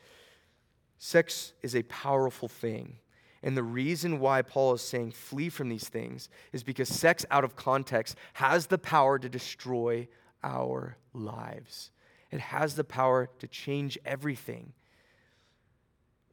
sex 0.98 1.52
is 1.62 1.74
a 1.74 1.82
powerful 1.84 2.48
thing. 2.48 2.98
And 3.42 3.56
the 3.56 3.62
reason 3.62 4.18
why 4.18 4.42
Paul 4.42 4.74
is 4.74 4.82
saying 4.82 5.12
flee 5.12 5.48
from 5.48 5.68
these 5.68 5.88
things 5.88 6.28
is 6.52 6.62
because 6.62 6.88
sex 6.88 7.26
out 7.30 7.44
of 7.44 7.56
context 7.56 8.16
has 8.34 8.66
the 8.66 8.78
power 8.78 9.18
to 9.18 9.28
destroy 9.28 10.08
our 10.42 10.96
lives. 11.12 11.90
It 12.30 12.40
has 12.40 12.74
the 12.74 12.84
power 12.84 13.28
to 13.38 13.46
change 13.46 13.98
everything. 14.04 14.72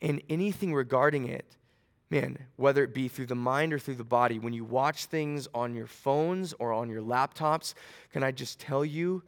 And 0.02 0.22
anything 0.30 0.74
regarding 0.74 1.28
it 1.28 1.58
man, 2.14 2.38
whether 2.58 2.84
it 2.84 2.94
be 2.94 3.08
through 3.08 3.26
the 3.26 3.34
mind 3.34 3.74
or 3.74 3.80
through 3.80 3.96
the 3.96 4.04
body, 4.04 4.38
when 4.38 4.54
you 4.54 4.64
watch 4.64 5.06
things 5.06 5.48
on 5.52 5.74
your 5.74 5.88
phones 5.88 6.54
or 6.60 6.72
on 6.72 6.88
your 6.88 7.02
laptops, 7.02 7.74
can 8.12 8.22
I 8.22 8.32
just 8.32 8.60
tell 8.60 8.86
you 8.86 9.24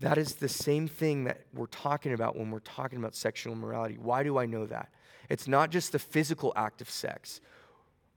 that 0.00 0.16
is 0.16 0.36
the 0.36 0.48
same 0.48 0.88
thing 0.88 1.24
that 1.24 1.42
we're 1.54 1.66
talking 1.66 2.12
about 2.12 2.36
when 2.36 2.50
we're 2.50 2.60
talking 2.60 2.98
about 2.98 3.14
sexual 3.14 3.52
immorality. 3.52 3.98
Why 3.98 4.22
do 4.22 4.38
I 4.38 4.46
know 4.46 4.66
that? 4.66 4.88
It's 5.28 5.46
not 5.46 5.70
just 5.70 5.92
the 5.92 5.98
physical 5.98 6.52
act 6.56 6.80
of 6.80 6.90
sex. 6.90 7.40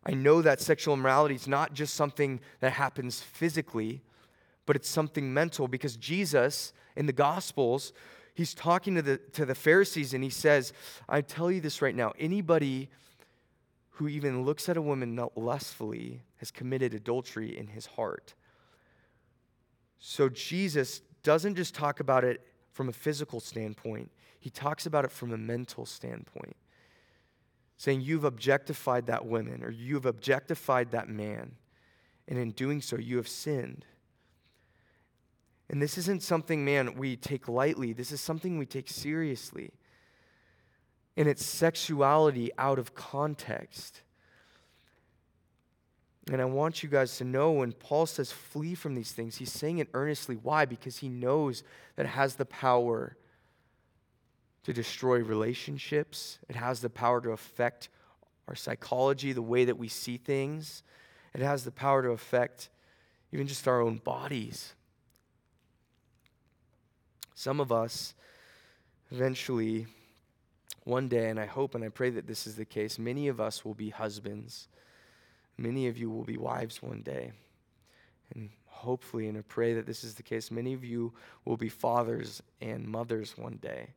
I 0.06 0.14
know 0.14 0.42
that 0.42 0.62
sexual 0.62 0.94
immorality 0.94 1.36
is 1.36 1.48
not 1.48 1.74
just 1.74 1.94
something 1.94 2.40
that 2.62 2.74
happens 2.74 3.22
physically, 3.22 4.02
but 4.66 4.76
it's 4.76 4.90
something 4.90 5.34
mental 5.34 5.68
because 5.68 5.98
Jesus 5.98 6.74
in 6.96 7.06
the 7.06 7.14
Gospels, 7.14 7.94
he's 8.34 8.54
talking 8.54 8.96
to 8.96 9.02
the, 9.02 9.18
to 9.34 9.46
the 9.46 9.56
Pharisees 9.56 10.14
and 10.14 10.24
he 10.24 10.30
says, 10.30 10.74
I 11.10 11.22
tell 11.22 11.52
you 11.52 11.62
this 11.62 11.82
right 11.82 11.96
now 11.96 12.14
anybody 12.18 12.90
who 13.98 14.08
even 14.08 14.44
looks 14.44 14.70
at 14.70 14.78
a 14.78 14.82
woman 14.82 15.20
lustfully 15.36 16.24
has 16.38 16.50
committed 16.50 16.94
adultery 16.94 17.58
in 17.58 17.68
his 17.68 17.86
heart. 17.86 18.34
So 20.00 20.30
Jesus 20.30 21.02
doesn't 21.24 21.56
just 21.56 21.74
talk 21.74 22.00
about 22.00 22.24
it 22.24 22.42
from 22.72 22.90
a 22.90 22.94
physical 22.94 23.40
standpoint, 23.40 24.12
he 24.40 24.50
talks 24.50 24.86
about 24.86 25.06
it 25.06 25.12
from 25.12 25.32
a 25.32 25.38
mental 25.38 25.86
standpoint. 25.86 26.56
Saying, 27.78 28.02
You've 28.02 28.24
objectified 28.24 29.08
that 29.08 29.26
woman 29.26 29.64
or 29.64 29.72
you've 29.72 30.06
objectified 30.06 30.92
that 30.92 31.08
man. 31.08 31.54
And 32.28 32.38
in 32.38 32.52
doing 32.52 32.82
so, 32.82 32.98
you 32.98 33.18
have 33.18 33.28
sinned. 33.28 33.86
And 35.70 35.82
this 35.82 35.98
isn't 35.98 36.24
something, 36.24 36.64
man, 36.64 36.96
we 36.96 37.16
take 37.16 37.48
lightly. 37.48 37.94
This 37.94 38.12
is 38.12 38.22
something 38.22 38.58
we 38.58 38.66
take 38.66 38.90
seriously 38.90 39.72
And 41.16 41.28
its 41.28 41.46
sexuality 41.46 42.52
out 42.58 42.80
of 42.80 42.96
context. 42.96 44.02
And 46.32 46.42
I 46.42 46.46
want 46.46 46.84
you 46.84 46.90
guys 46.90 47.18
to 47.18 47.26
know 47.26 47.52
when 47.52 47.74
Paul 47.74 48.06
says 48.06 48.32
flee 48.32 48.76
from 48.76 48.96
these 48.96 49.12
things, 49.12 49.38
he's 49.38 49.52
saying 49.52 49.80
it 49.80 49.90
earnestly. 49.94 50.36
Why? 50.36 50.66
Because 50.66 50.98
he 50.98 51.10
knows 51.10 51.64
that 51.96 52.06
it 52.06 52.10
has 52.10 52.36
the 52.36 52.46
power 52.46 53.18
to 54.64 54.72
destroy 54.74 55.20
relationships, 55.20 56.40
it 56.48 56.56
has 56.56 56.80
the 56.80 56.90
power 56.90 57.20
to 57.20 57.32
affect 57.32 57.90
our 58.48 58.56
psychology, 58.56 59.34
the 59.34 59.42
way 59.42 59.66
that 59.66 59.78
we 59.78 59.90
see 59.90 60.16
things, 60.16 60.84
it 61.34 61.42
has 61.42 61.66
the 61.66 61.72
power 61.72 62.02
to 62.02 62.10
affect 62.10 62.70
even 63.34 63.48
just 63.48 63.68
our 63.68 63.82
own 63.82 63.98
bodies. 63.98 64.74
Some 67.36 67.60
of 67.60 67.72
us 67.72 68.14
eventually 69.12 69.88
one 70.86 71.08
day, 71.08 71.30
and 71.30 71.40
I 71.40 71.46
hope 71.46 71.76
and 71.76 71.84
I 71.84 71.90
pray 71.90 72.10
that 72.12 72.28
this 72.28 72.48
is 72.48 72.56
the 72.56 72.66
case, 72.66 72.98
many 72.98 73.28
of 73.28 73.42
us 73.42 73.66
will 73.66 73.74
be 73.74 73.90
husbands. 73.90 74.68
Many 75.58 75.88
of 75.88 75.98
you 75.98 76.10
will 76.10 76.24
be 76.24 76.38
wives 76.38 76.82
one 76.82 77.02
day. 77.02 77.32
And 78.34 78.50
hopefully, 78.66 79.28
and 79.28 79.38
I 79.38 79.42
pray 79.42 79.74
that 79.74 79.86
this 79.86 80.04
is 80.04 80.16
the 80.16 80.24
case, 80.24 80.52
many 80.52 80.74
of 80.74 80.84
you 80.84 81.14
will 81.46 81.58
be 81.58 81.70
fathers 81.70 82.42
and 82.62 82.88
mothers 82.88 83.38
one 83.38 83.60
day. 83.62 83.90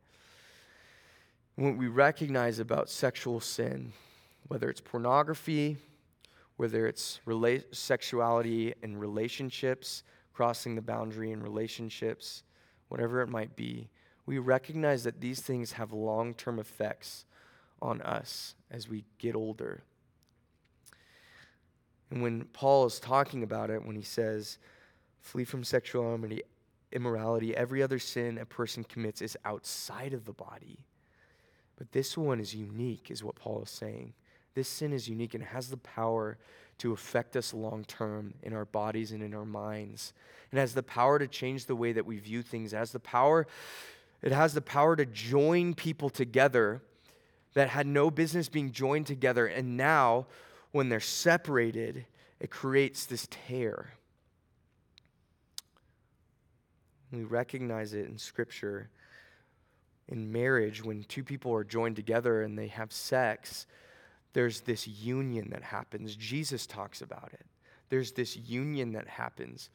When 1.56 1.76
we 1.76 1.88
recognize 1.88 2.58
about 2.58 2.90
sexual 2.90 3.40
sin, 3.40 3.92
whether 4.48 4.68
it's 4.68 4.80
pornography, 4.80 5.78
whether 6.56 6.86
it's 6.86 7.20
rela- 7.26 7.64
sexuality 7.74 8.74
and 8.82 9.00
relationships, 9.00 10.02
crossing 10.32 10.74
the 10.74 10.82
boundary 10.82 11.32
in 11.32 11.42
relationships, 11.42 12.42
whatever 12.88 13.22
it 13.22 13.28
might 13.28 13.56
be, 13.56 13.88
we 14.26 14.38
recognize 14.38 15.04
that 15.04 15.20
these 15.20 15.40
things 15.40 15.72
have 15.72 15.92
long 15.92 16.34
term 16.34 16.58
effects 16.58 17.24
on 17.80 18.02
us 18.02 18.54
as 18.70 18.88
we 18.88 19.04
get 19.18 19.34
older. 19.34 19.82
And 22.10 22.22
when 22.22 22.44
Paul 22.52 22.86
is 22.86 23.00
talking 23.00 23.42
about 23.42 23.70
it, 23.70 23.84
when 23.84 23.96
he 23.96 24.02
says, 24.02 24.58
flee 25.20 25.44
from 25.44 25.64
sexual 25.64 26.18
immorality, 26.92 27.56
every 27.56 27.82
other 27.82 27.98
sin 27.98 28.38
a 28.38 28.46
person 28.46 28.84
commits 28.84 29.20
is 29.20 29.36
outside 29.44 30.12
of 30.12 30.24
the 30.24 30.32
body. 30.32 30.78
But 31.76 31.92
this 31.92 32.16
one 32.16 32.40
is 32.40 32.54
unique, 32.54 33.10
is 33.10 33.24
what 33.24 33.34
Paul 33.34 33.62
is 33.62 33.70
saying. 33.70 34.14
This 34.54 34.68
sin 34.68 34.92
is 34.92 35.08
unique 35.08 35.34
and 35.34 35.42
has 35.42 35.68
the 35.68 35.76
power 35.76 36.38
to 36.78 36.92
affect 36.92 37.36
us 37.36 37.52
long 37.52 37.84
term 37.84 38.34
in 38.42 38.52
our 38.52 38.64
bodies 38.64 39.12
and 39.12 39.22
in 39.22 39.34
our 39.34 39.44
minds. 39.44 40.12
It 40.52 40.58
has 40.58 40.74
the 40.74 40.82
power 40.82 41.18
to 41.18 41.26
change 41.26 41.66
the 41.66 41.76
way 41.76 41.92
that 41.92 42.06
we 42.06 42.18
view 42.18 42.42
things. 42.42 42.72
It 42.72 42.76
has 42.76 42.92
the 42.92 43.00
power 43.00 43.46
it 44.22 44.32
has 44.32 44.54
the 44.54 44.62
power 44.62 44.96
to 44.96 45.06
join 45.06 45.74
people 45.74 46.10
together 46.10 46.82
that 47.54 47.68
had 47.68 47.86
no 47.86 48.10
business 48.10 48.48
being 48.48 48.72
joined 48.72 49.06
together. 49.06 49.46
And 49.46 49.76
now, 49.76 50.26
when 50.76 50.88
they're 50.88 51.00
separated, 51.00 52.06
it 52.38 52.50
creates 52.50 53.06
this 53.06 53.26
tear. 53.30 53.92
We 57.10 57.24
recognize 57.24 57.94
it 57.94 58.06
in 58.06 58.18
Scripture. 58.18 58.90
In 60.08 60.30
marriage, 60.30 60.84
when 60.84 61.02
two 61.04 61.24
people 61.24 61.52
are 61.54 61.64
joined 61.64 61.96
together 61.96 62.42
and 62.42 62.58
they 62.58 62.68
have 62.68 62.92
sex, 62.92 63.66
there's 64.34 64.60
this 64.60 64.86
union 64.86 65.50
that 65.50 65.62
happens. 65.62 66.14
Jesus 66.14 66.66
talks 66.66 67.00
about 67.00 67.30
it. 67.32 67.46
There's 67.88 68.12
this 68.12 68.36
union 68.36 68.92
that 68.92 69.08
happens 69.08 69.70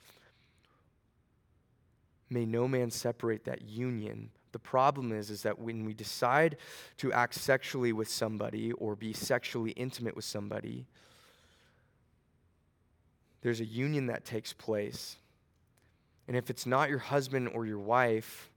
May 2.31 2.45
no 2.45 2.65
man 2.65 2.89
separate 2.89 3.43
that 3.43 3.61
union. 3.61 4.29
The 4.51 4.59
problem 4.59 5.11
is, 5.11 5.29
is 5.29 5.43
that 5.43 5.59
when 5.59 5.85
we 5.85 5.93
decide 5.93 6.57
to 6.97 7.13
act 7.13 7.35
sexually 7.35 7.93
with 7.93 8.09
somebody 8.09 8.71
or 8.73 8.95
be 8.95 9.13
sexually 9.13 9.71
intimate 9.71 10.15
with 10.15 10.25
somebody, 10.25 10.85
there's 13.41 13.61
a 13.61 13.65
union 13.65 14.07
that 14.07 14.25
takes 14.25 14.53
place. 14.53 15.15
And 16.27 16.37
if 16.37 16.49
it's 16.49 16.65
not 16.65 16.89
your 16.89 16.99
husband 16.99 17.49
or 17.53 17.65
your 17.65 17.79
wife, 17.79 18.49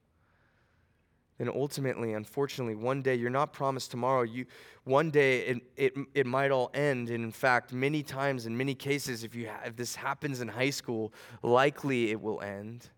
then 1.38 1.48
ultimately, 1.48 2.12
unfortunately, 2.12 2.76
one 2.76 3.02
day 3.02 3.14
you're 3.14 3.30
not 3.30 3.52
promised 3.52 3.90
tomorrow. 3.90 4.22
You, 4.22 4.46
one 4.84 5.10
day 5.10 5.40
it, 5.46 5.62
it, 5.76 5.94
it 6.14 6.26
might 6.26 6.50
all 6.50 6.70
end. 6.74 7.10
And 7.10 7.24
in 7.24 7.32
fact, 7.32 7.72
many 7.72 8.02
times, 8.02 8.46
in 8.46 8.56
many 8.56 8.74
cases, 8.74 9.24
if, 9.24 9.34
you 9.34 9.48
ha- 9.48 9.62
if 9.64 9.74
this 9.74 9.96
happens 9.96 10.40
in 10.40 10.48
high 10.48 10.70
school, 10.70 11.12
likely 11.42 12.10
it 12.10 12.20
will 12.20 12.40
end 12.40 12.88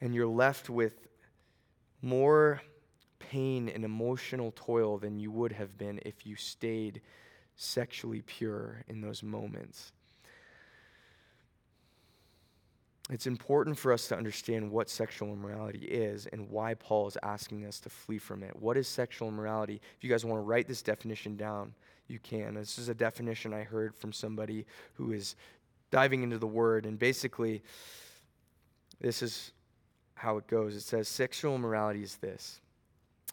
and 0.00 0.14
you're 0.14 0.26
left 0.26 0.68
with 0.68 1.08
more 2.02 2.60
pain 3.18 3.68
and 3.68 3.84
emotional 3.84 4.52
toil 4.54 4.98
than 4.98 5.18
you 5.18 5.30
would 5.30 5.52
have 5.52 5.78
been 5.78 6.00
if 6.04 6.26
you 6.26 6.36
stayed 6.36 7.00
sexually 7.56 8.22
pure 8.22 8.82
in 8.88 9.00
those 9.00 9.22
moments. 9.22 9.92
it's 13.10 13.26
important 13.26 13.78
for 13.78 13.92
us 13.92 14.08
to 14.08 14.16
understand 14.16 14.70
what 14.70 14.88
sexual 14.88 15.32
immorality 15.32 15.80
is 15.80 16.26
and 16.26 16.48
why 16.48 16.72
Paul 16.72 17.06
is 17.06 17.18
asking 17.22 17.66
us 17.66 17.78
to 17.80 17.90
flee 17.90 18.16
from 18.16 18.42
it. 18.42 18.56
What 18.56 18.78
is 18.78 18.88
sexual 18.88 19.28
immorality? 19.28 19.80
If 19.96 20.02
you 20.02 20.08
guys 20.08 20.24
want 20.24 20.38
to 20.38 20.44
write 20.44 20.66
this 20.66 20.80
definition 20.80 21.36
down, 21.36 21.74
you 22.08 22.18
can. 22.18 22.54
This 22.54 22.78
is 22.78 22.88
a 22.88 22.94
definition 22.94 23.52
I 23.52 23.62
heard 23.62 23.94
from 23.94 24.12
somebody 24.12 24.64
who 24.94 25.12
is 25.12 25.36
diving 25.90 26.22
into 26.22 26.38
the 26.38 26.46
word, 26.46 26.86
and 26.86 26.98
basically, 26.98 27.62
this 29.00 29.22
is 29.22 29.52
how 30.14 30.36
it 30.36 30.46
goes. 30.46 30.74
It 30.74 30.82
says 30.82 31.08
sexual 31.08 31.54
immorality 31.54 32.02
is 32.02 32.16
this 32.16 32.60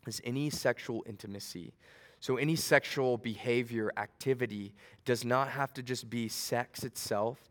is 0.08 0.22
any 0.24 0.50
sexual 0.50 1.04
intimacy. 1.08 1.74
So 2.20 2.38
any 2.38 2.56
sexual 2.56 3.18
behavior, 3.18 3.92
activity 3.98 4.74
does 5.06 5.26
not 5.26 5.50
have 5.50 5.74
to 5.74 5.84
just 5.84 6.10
be 6.10 6.28
sex 6.28 6.84
itself. 6.84 7.50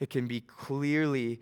It 0.00 0.10
can 0.10 0.26
be 0.26 0.40
clearly 0.40 1.40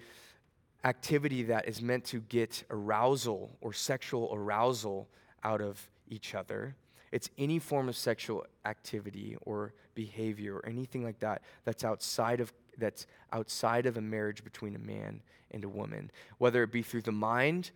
activity 0.85 1.45
that 1.45 1.68
is 1.68 1.83
meant 1.83 2.04
to 2.06 2.21
get 2.21 2.64
arousal 2.71 3.56
or 3.61 3.73
sexual 3.73 4.30
arousal 4.33 5.09
out 5.42 5.61
of 5.61 5.80
each 6.09 6.35
other. 6.35 6.75
It's 7.12 7.30
any 7.38 7.59
form 7.59 7.88
of 7.88 7.97
sexual 7.97 8.45
activity 8.64 9.37
or 9.42 9.73
behavior 9.95 10.56
or 10.56 10.66
anything 10.66 11.04
like 11.04 11.18
that 11.21 11.42
that's 11.64 11.85
outside 11.85 12.40
of 12.40 12.52
that's 12.78 13.06
outside 13.33 13.87
of 13.87 13.97
a 13.97 14.00
marriage 14.00 14.45
between 14.45 14.75
a 14.76 14.78
man 14.78 15.23
and 15.50 15.64
a 15.64 15.68
woman, 15.68 16.11
whether 16.38 16.62
it 16.62 16.73
be 16.73 16.83
through 16.83 17.02
the 17.02 17.12
mind 17.12 17.71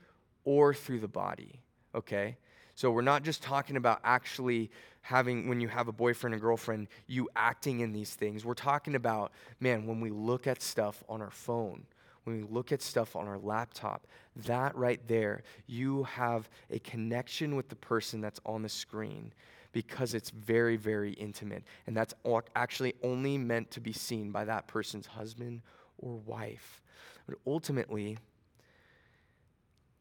or 0.45 0.75
through 0.75 1.01
the 1.01 1.09
body. 1.09 1.61
Okay? 1.95 2.37
So 2.75 2.91
we're 2.91 3.03
not 3.03 3.23
just 3.23 3.43
talking 3.43 3.77
about 3.77 4.01
actually 4.05 4.71
having, 5.03 5.49
when 5.49 5.61
you 5.61 5.69
have 5.69 5.89
a 5.89 5.93
boyfriend 5.93 6.35
and 6.35 6.41
girlfriend, 6.41 6.89
you 7.07 7.29
acting 7.37 7.81
in 7.81 7.93
these 7.93 8.15
things. 8.15 8.45
We're 8.45 8.55
talking 8.55 8.95
about, 8.95 9.33
man, 9.61 9.87
when 9.87 10.01
we 10.01 10.11
look 10.11 10.47
at 10.47 10.63
stuff 10.63 11.03
on 11.09 11.21
our 11.21 11.31
phone, 11.31 11.85
when 12.25 12.37
we 12.37 12.43
look 12.43 12.73
at 12.73 12.83
stuff 12.83 13.17
on 13.17 13.27
our 13.27 13.39
laptop, 13.39 14.07
that 14.45 14.75
right 14.77 15.01
there, 15.09 15.43
you 15.67 16.05
have 16.05 16.49
a 16.71 16.79
connection 16.79 17.57
with 17.57 17.69
the 17.69 17.77
person 17.77 18.21
that's 18.21 18.41
on 18.45 18.63
the 18.63 18.69
screen 18.69 19.33
because 19.73 20.15
it's 20.15 20.31
very, 20.31 20.77
very 20.77 21.13
intimate. 21.13 21.65
And 21.87 21.97
that's 21.97 22.15
actually 22.57 22.95
only 23.03 23.39
meant 23.39 23.71
to 23.73 23.81
be 23.81 23.93
seen 23.93 24.31
by 24.31 24.45
that 24.45 24.67
person's 24.67 25.07
husband 25.07 25.63
or 25.99 26.17
wife. 26.17 26.83
But 27.27 27.39
ultimately, 27.47 28.19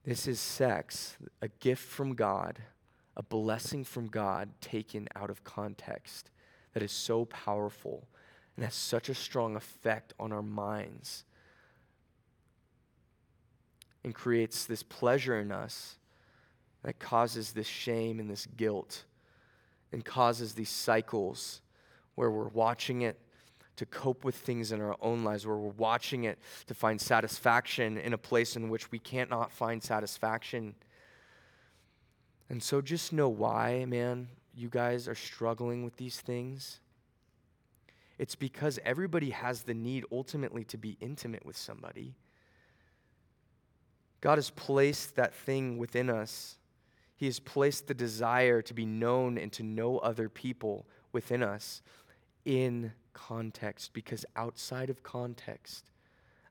this 0.03 0.27
is 0.27 0.39
sex, 0.39 1.17
a 1.41 1.47
gift 1.47 1.83
from 1.83 2.15
God, 2.15 2.59
a 3.15 3.23
blessing 3.23 3.83
from 3.83 4.07
God 4.07 4.49
taken 4.61 5.07
out 5.15 5.29
of 5.29 5.43
context 5.43 6.31
that 6.73 6.81
is 6.81 6.91
so 6.91 7.25
powerful 7.25 8.07
and 8.55 8.65
has 8.65 8.73
such 8.73 9.09
a 9.09 9.13
strong 9.13 9.55
effect 9.55 10.13
on 10.19 10.31
our 10.31 10.41
minds 10.41 11.25
and 14.03 14.15
creates 14.15 14.65
this 14.65 14.83
pleasure 14.83 15.39
in 15.39 15.51
us 15.51 15.97
that 16.83 16.99
causes 16.99 17.51
this 17.51 17.67
shame 17.67 18.19
and 18.19 18.29
this 18.29 18.45
guilt 18.45 19.03
and 19.91 20.03
causes 20.05 20.53
these 20.53 20.69
cycles 20.69 21.62
where 22.15 22.29
we're 22.29 22.50
watching 22.50 23.01
it 23.01 23.19
to 23.77 23.86
cope 23.86 24.25
with 24.25 24.36
things 24.36 24.74
in 24.74 24.81
our 24.81 24.96
own 25.01 25.24
lives, 25.24 25.48
where 25.48 25.55
we're 25.55 25.69
watching 25.69 26.25
it 26.25 26.38
to 26.67 26.74
find 26.74 27.00
satisfaction 27.00 27.98
in 27.98 28.12
a 28.12 28.17
place 28.17 28.58
in 28.58 28.69
which 28.69 28.91
we 28.91 29.00
can't 29.00 29.29
not 29.29 29.51
find 29.51 29.81
satisfaction. 29.81 30.75
And 32.50 32.62
so 32.62 32.81
just 32.81 33.13
know 33.13 33.29
why, 33.29 33.86
man, 33.86 34.27
you 34.53 34.67
guys 34.67 35.08
are 35.08 35.15
struggling 35.15 35.86
with 35.86 35.96
these 35.96 36.19
things. 36.19 36.81
It's 38.17 38.36
because 38.36 38.79
everybody 38.84 39.29
has 39.29 39.63
the 39.63 39.74
need 39.74 40.03
ultimately 40.12 40.65
to 40.65 40.77
be 40.77 40.98
intimate 41.00 41.46
with 41.46 41.55
somebody. 41.55 42.15
God 44.19 44.38
has 44.38 44.50
placed 44.50 45.15
that 45.15 45.34
thing 45.34 45.78
within 45.78 46.10
us. 46.10 46.58
He 47.19 47.25
has 47.25 47.41
placed 47.41 47.88
the 47.88 47.93
desire 47.93 48.62
to 48.62 48.73
be 48.73 48.86
known 48.86 49.38
and 49.38 49.51
to 49.51 49.62
know 49.62 49.97
other 49.97 50.29
people 50.29 50.88
within 51.12 51.43
us 51.43 51.82
in 52.45 52.93
context 53.12 53.91
because 53.91 54.25
outside 54.38 54.89
of 54.89 55.03
context, 55.03 55.91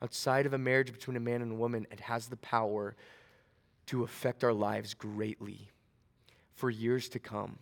outside 0.02 0.44
of 0.44 0.52
a 0.52 0.58
marriage 0.58 0.92
between 0.92 1.16
a 1.16 1.20
man 1.20 1.40
and 1.40 1.52
a 1.52 1.54
woman, 1.54 1.86
it 1.90 2.00
has 2.00 2.26
the 2.26 2.36
power 2.36 2.94
to 3.86 4.02
affect 4.02 4.44
our 4.44 4.52
lives 4.52 4.92
greatly 4.92 5.70
for 6.54 6.68
years 6.68 7.08
to 7.08 7.18
come. 7.18 7.58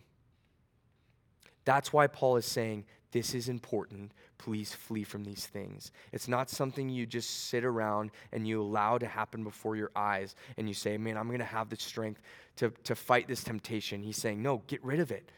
That's 1.63 1.93
why 1.93 2.07
Paul 2.07 2.35
is 2.35 2.45
saying, 2.45 2.83
This 3.11 3.33
is 3.33 3.47
important. 3.47 4.11
Please 4.37 4.73
flee 4.73 5.03
from 5.03 5.23
these 5.23 5.45
things. 5.45 5.91
It's 6.11 6.27
not 6.27 6.49
something 6.49 6.89
you 6.89 7.05
just 7.05 7.47
sit 7.47 7.63
around 7.63 8.11
and 8.31 8.47
you 8.47 8.61
allow 8.61 8.97
to 8.97 9.07
happen 9.07 9.43
before 9.43 9.75
your 9.75 9.91
eyes 9.95 10.35
and 10.57 10.67
you 10.67 10.73
say, 10.73 10.97
Man, 10.97 11.17
I'm 11.17 11.27
going 11.27 11.39
to 11.39 11.45
have 11.45 11.69
the 11.69 11.77
strength 11.77 12.21
to, 12.57 12.71
to 12.83 12.95
fight 12.95 13.27
this 13.27 13.43
temptation. 13.43 14.03
He's 14.03 14.17
saying, 14.17 14.41
No, 14.41 14.61
get 14.67 14.83
rid 14.83 14.99
of 14.99 15.11
it. 15.11 15.31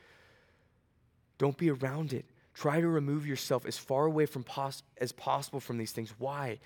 Don't 1.38 1.58
be 1.58 1.70
around 1.70 2.12
it. 2.14 2.26
Try 2.54 2.82
to 2.82 2.88
remove 2.88 3.26
yourself 3.26 3.66
as 3.66 3.78
far 3.78 4.06
away 4.06 4.26
from 4.26 4.44
pos- 4.44 4.84
as 4.98 5.12
possible 5.12 5.60
from 5.60 5.78
these 5.78 5.92
things. 5.92 6.14
Why? 6.18 6.60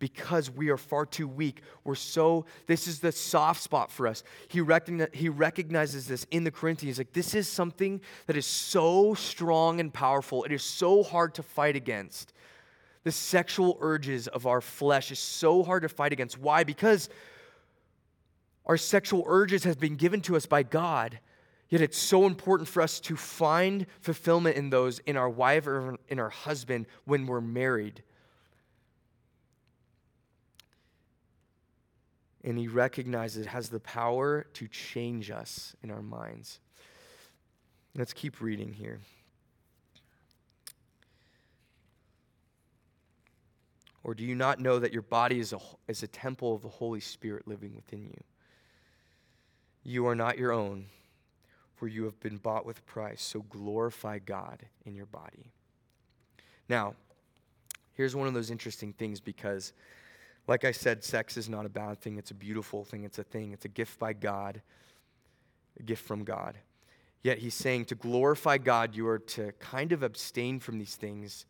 Because 0.00 0.50
we 0.50 0.70
are 0.70 0.76
far 0.76 1.06
too 1.06 1.28
weak. 1.28 1.62
We're 1.84 1.94
so, 1.94 2.46
this 2.66 2.88
is 2.88 2.98
the 2.98 3.12
soft 3.12 3.62
spot 3.62 3.92
for 3.92 4.08
us. 4.08 4.24
He, 4.48 4.58
recogni- 4.58 5.14
he 5.14 5.28
recognizes 5.28 6.08
this 6.08 6.26
in 6.32 6.42
the 6.42 6.50
Corinthians. 6.50 6.98
Like, 6.98 7.12
this 7.12 7.36
is 7.36 7.46
something 7.46 8.00
that 8.26 8.36
is 8.36 8.46
so 8.46 9.14
strong 9.14 9.78
and 9.78 9.94
powerful. 9.94 10.42
It 10.42 10.50
is 10.50 10.64
so 10.64 11.04
hard 11.04 11.34
to 11.34 11.44
fight 11.44 11.76
against. 11.76 12.32
The 13.04 13.12
sexual 13.12 13.78
urges 13.80 14.26
of 14.26 14.46
our 14.48 14.60
flesh 14.60 15.12
is 15.12 15.20
so 15.20 15.62
hard 15.62 15.82
to 15.82 15.88
fight 15.88 16.12
against. 16.12 16.36
Why? 16.36 16.64
Because 16.64 17.08
our 18.66 18.76
sexual 18.76 19.22
urges 19.28 19.62
have 19.62 19.78
been 19.78 19.94
given 19.94 20.20
to 20.22 20.36
us 20.36 20.46
by 20.46 20.64
God 20.64 21.20
Yet 21.70 21.80
it's 21.80 21.98
so 21.98 22.26
important 22.26 22.68
for 22.68 22.82
us 22.82 22.98
to 23.00 23.14
find 23.14 23.86
fulfillment 24.00 24.56
in 24.56 24.70
those 24.70 24.98
in 25.00 25.16
our 25.16 25.30
wife 25.30 25.68
or 25.68 25.96
in 26.08 26.18
our 26.18 26.28
husband 26.28 26.86
when 27.04 27.26
we're 27.26 27.40
married. 27.40 28.02
And 32.42 32.58
he 32.58 32.68
recognizes 32.68 33.46
it 33.46 33.48
has 33.48 33.68
the 33.68 33.80
power 33.80 34.46
to 34.54 34.68
change 34.68 35.30
us 35.30 35.76
in 35.82 35.90
our 35.90 36.02
minds. 36.02 36.60
Let's 37.94 38.12
keep 38.12 38.40
reading 38.40 38.72
here. 38.72 39.00
Or 44.02 44.14
do 44.14 44.24
you 44.24 44.34
not 44.34 44.58
know 44.58 44.78
that 44.78 44.92
your 44.92 45.02
body 45.02 45.40
is 45.40 45.52
a, 45.52 45.58
is 45.86 46.02
a 46.02 46.06
temple 46.06 46.54
of 46.54 46.62
the 46.62 46.68
Holy 46.68 47.00
Spirit 47.00 47.46
living 47.46 47.74
within 47.74 48.06
you? 48.06 48.22
You 49.82 50.06
are 50.06 50.14
not 50.14 50.38
your 50.38 50.52
own 50.52 50.86
for 51.80 51.88
you 51.88 52.04
have 52.04 52.20
been 52.20 52.36
bought 52.36 52.66
with 52.66 52.84
price. 52.84 53.22
So 53.22 53.40
glorify 53.40 54.18
God 54.18 54.66
in 54.84 54.94
your 54.94 55.06
body. 55.06 55.50
Now, 56.68 56.94
here's 57.94 58.14
one 58.14 58.28
of 58.28 58.34
those 58.34 58.50
interesting 58.50 58.92
things 58.92 59.18
because, 59.18 59.72
like 60.46 60.64
I 60.64 60.72
said, 60.72 61.04
sex 61.04 61.36
is 61.36 61.48
not 61.48 61.66
a 61.66 61.68
bad 61.68 62.00
thing. 62.00 62.18
It's 62.18 62.30
a 62.30 62.34
beautiful 62.34 62.84
thing. 62.84 63.04
It's 63.04 63.18
a 63.18 63.24
thing. 63.24 63.52
It's 63.52 63.64
a 63.64 63.68
gift 63.68 63.98
by 63.98 64.12
God, 64.12 64.62
a 65.78 65.82
gift 65.82 66.04
from 66.04 66.24
God. 66.24 66.58
Yet 67.22 67.38
he's 67.38 67.54
saying 67.54 67.86
to 67.86 67.94
glorify 67.94 68.58
God, 68.58 68.96
you 68.96 69.06
are 69.06 69.18
to 69.18 69.52
kind 69.52 69.92
of 69.92 70.02
abstain 70.02 70.58
from 70.58 70.78
these 70.78 70.96
things. 70.96 71.46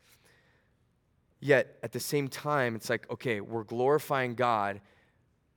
Yet 1.39 1.79
at 1.83 1.93
the 1.93 2.01
same 2.01 2.29
time, 2.29 2.75
it's 2.75 2.91
like, 2.91 3.11
okay, 3.11 3.41
we're 3.41 3.65
glorifying 3.65 4.35
God 4.35 4.81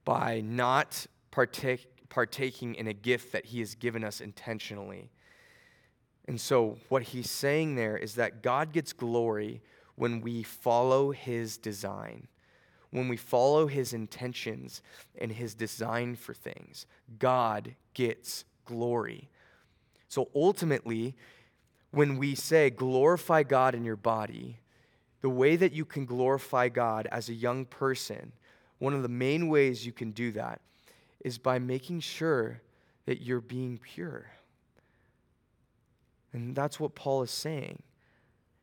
by 0.06 0.42
not 0.42 1.08
partake, 1.32 2.10
partaking 2.10 2.76
in 2.76 2.88
a 2.88 2.94
gift 2.94 3.32
that 3.32 3.46
He 3.46 3.60
has 3.60 3.76
given 3.76 4.04
us 4.04 4.22
intentionally. 4.22 5.12
And 6.26 6.40
so, 6.40 6.78
what 6.88 7.04
he's 7.04 7.30
saying 7.30 7.76
there 7.76 7.98
is 7.98 8.16
that 8.16 8.42
God 8.42 8.72
gets 8.72 8.94
glory 8.94 9.62
when 9.96 10.22
we 10.22 10.44
follow 10.44 11.12
His 11.12 11.58
design, 11.58 12.28
when 12.94 13.08
we 13.08 13.18
follow 13.18 13.66
His 13.66 13.92
intentions 13.92 14.84
and 15.20 15.32
His 15.32 15.56
design 15.56 16.16
for 16.16 16.34
things. 16.34 16.86
God 17.18 17.74
gets 17.96 18.46
glory. 18.66 19.30
So, 20.08 20.30
ultimately, 20.36 21.16
when 21.90 22.18
we 22.18 22.36
say 22.36 22.70
glorify 22.70 23.42
God 23.42 23.74
in 23.74 23.84
your 23.84 23.96
body, 23.96 24.60
the 25.22 25.30
way 25.30 25.56
that 25.56 25.74
you 25.74 25.86
can 25.86 26.06
glorify 26.06 26.70
God 26.70 27.08
as 27.12 27.30
a 27.30 27.34
young 27.34 27.66
person, 27.66 28.32
one 28.78 28.94
of 28.94 29.02
the 29.02 29.10
main 29.10 29.48
ways 29.48 29.88
you 29.88 29.92
can 29.92 30.12
do 30.12 30.32
that 30.34 30.62
is 31.22 31.40
by 31.40 31.58
making 31.58 32.02
sure 32.02 32.62
that 33.06 33.22
you're 33.24 33.42
being 33.42 33.80
pure. 33.80 34.28
And 36.32 36.56
that's 36.56 36.80
what 36.80 36.94
Paul 36.94 37.24
is 37.24 37.32
saying. 37.32 37.82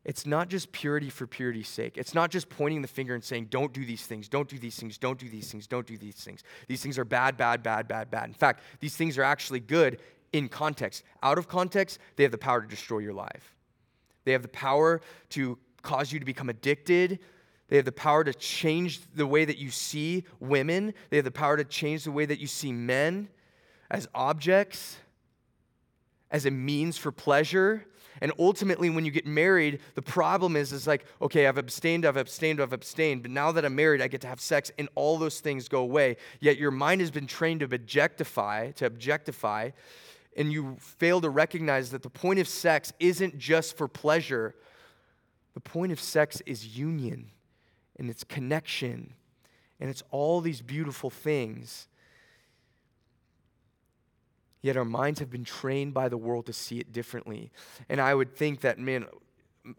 It's 0.03 0.25
not 0.25 0.49
just 0.49 0.71
purity 0.71 1.09
for 1.09 1.27
purity's 1.27 1.67
sake. 1.67 1.97
It's 1.97 2.15
not 2.15 2.31
just 2.31 2.49
pointing 2.49 2.81
the 2.81 2.87
finger 2.87 3.13
and 3.13 3.23
saying, 3.23 3.47
don't 3.51 3.71
do 3.71 3.85
these 3.85 4.05
things, 4.05 4.27
don't 4.27 4.49
do 4.49 4.57
these 4.57 4.75
things, 4.75 4.97
don't 4.97 5.19
do 5.19 5.29
these 5.29 5.51
things, 5.51 5.67
don't 5.67 5.85
do 5.85 5.95
these 5.97 6.15
things. 6.15 6.43
These 6.67 6.81
things 6.81 6.97
are 6.97 7.05
bad, 7.05 7.37
bad, 7.37 7.61
bad, 7.61 7.87
bad, 7.87 8.09
bad. 8.09 8.25
In 8.25 8.33
fact, 8.33 8.63
these 8.79 8.95
things 8.95 9.17
are 9.19 9.23
actually 9.23 9.59
good 9.59 9.99
in 10.33 10.49
context. 10.49 11.03
Out 11.21 11.37
of 11.37 11.47
context, 11.47 11.99
they 12.15 12.23
have 12.23 12.31
the 12.31 12.37
power 12.39 12.61
to 12.61 12.67
destroy 12.67 12.99
your 12.99 13.13
life. 13.13 13.55
They 14.23 14.31
have 14.31 14.41
the 14.41 14.47
power 14.47 15.01
to 15.29 15.59
cause 15.83 16.11
you 16.11 16.19
to 16.19 16.25
become 16.25 16.49
addicted. 16.49 17.19
They 17.67 17.75
have 17.75 17.85
the 17.85 17.91
power 17.91 18.23
to 18.23 18.33
change 18.33 19.01
the 19.13 19.27
way 19.27 19.45
that 19.45 19.57
you 19.57 19.69
see 19.69 20.25
women. 20.39 20.93
They 21.09 21.17
have 21.17 21.25
the 21.25 21.31
power 21.31 21.57
to 21.57 21.63
change 21.63 22.05
the 22.05 22.11
way 22.11 22.25
that 22.25 22.39
you 22.39 22.47
see 22.47 22.71
men 22.71 23.29
as 23.89 24.07
objects, 24.15 24.97
as 26.31 26.45
a 26.45 26.51
means 26.51 26.97
for 26.97 27.11
pleasure. 27.11 27.85
And 28.19 28.31
ultimately, 28.37 28.89
when 28.89 29.05
you 29.05 29.11
get 29.11 29.25
married, 29.25 29.79
the 29.95 30.01
problem 30.01 30.55
is, 30.55 30.73
is 30.73 30.85
like, 30.85 31.05
okay, 31.21 31.47
I've 31.47 31.57
abstained, 31.57 32.05
I've 32.05 32.17
abstained, 32.17 32.59
I've 32.59 32.73
abstained, 32.73 33.21
but 33.21 33.31
now 33.31 33.51
that 33.51 33.63
I'm 33.63 33.75
married, 33.75 34.01
I 34.01 34.07
get 34.07 34.21
to 34.21 34.27
have 34.27 34.41
sex, 34.41 34.71
and 34.77 34.89
all 34.95 35.17
those 35.17 35.39
things 35.39 35.67
go 35.67 35.81
away. 35.81 36.17
Yet 36.39 36.57
your 36.57 36.71
mind 36.71 37.01
has 37.01 37.11
been 37.11 37.27
trained 37.27 37.61
to 37.61 37.73
objectify, 37.73 38.71
to 38.71 38.85
objectify, 38.85 39.71
and 40.35 40.51
you 40.51 40.77
fail 40.79 41.21
to 41.21 41.29
recognize 41.29 41.91
that 41.91 42.03
the 42.03 42.09
point 42.09 42.39
of 42.39 42.47
sex 42.47 42.93
isn't 42.99 43.37
just 43.37 43.77
for 43.77 43.87
pleasure. 43.87 44.55
The 45.53 45.59
point 45.59 45.91
of 45.91 45.99
sex 45.99 46.41
is 46.45 46.77
union 46.77 47.31
and 47.97 48.09
it's 48.09 48.23
connection 48.23 49.13
and 49.79 49.89
it's 49.89 50.03
all 50.11 50.41
these 50.41 50.61
beautiful 50.61 51.09
things. 51.09 51.87
Yet 54.61 54.77
our 54.77 54.85
minds 54.85 55.19
have 55.19 55.29
been 55.29 55.43
trained 55.43 55.93
by 55.93 56.07
the 56.09 56.17
world 56.17 56.45
to 56.45 56.53
see 56.53 56.79
it 56.79 56.91
differently. 56.91 57.51
And 57.89 57.99
I 57.99 58.13
would 58.13 58.35
think 58.35 58.61
that, 58.61 58.77
man, 58.77 59.07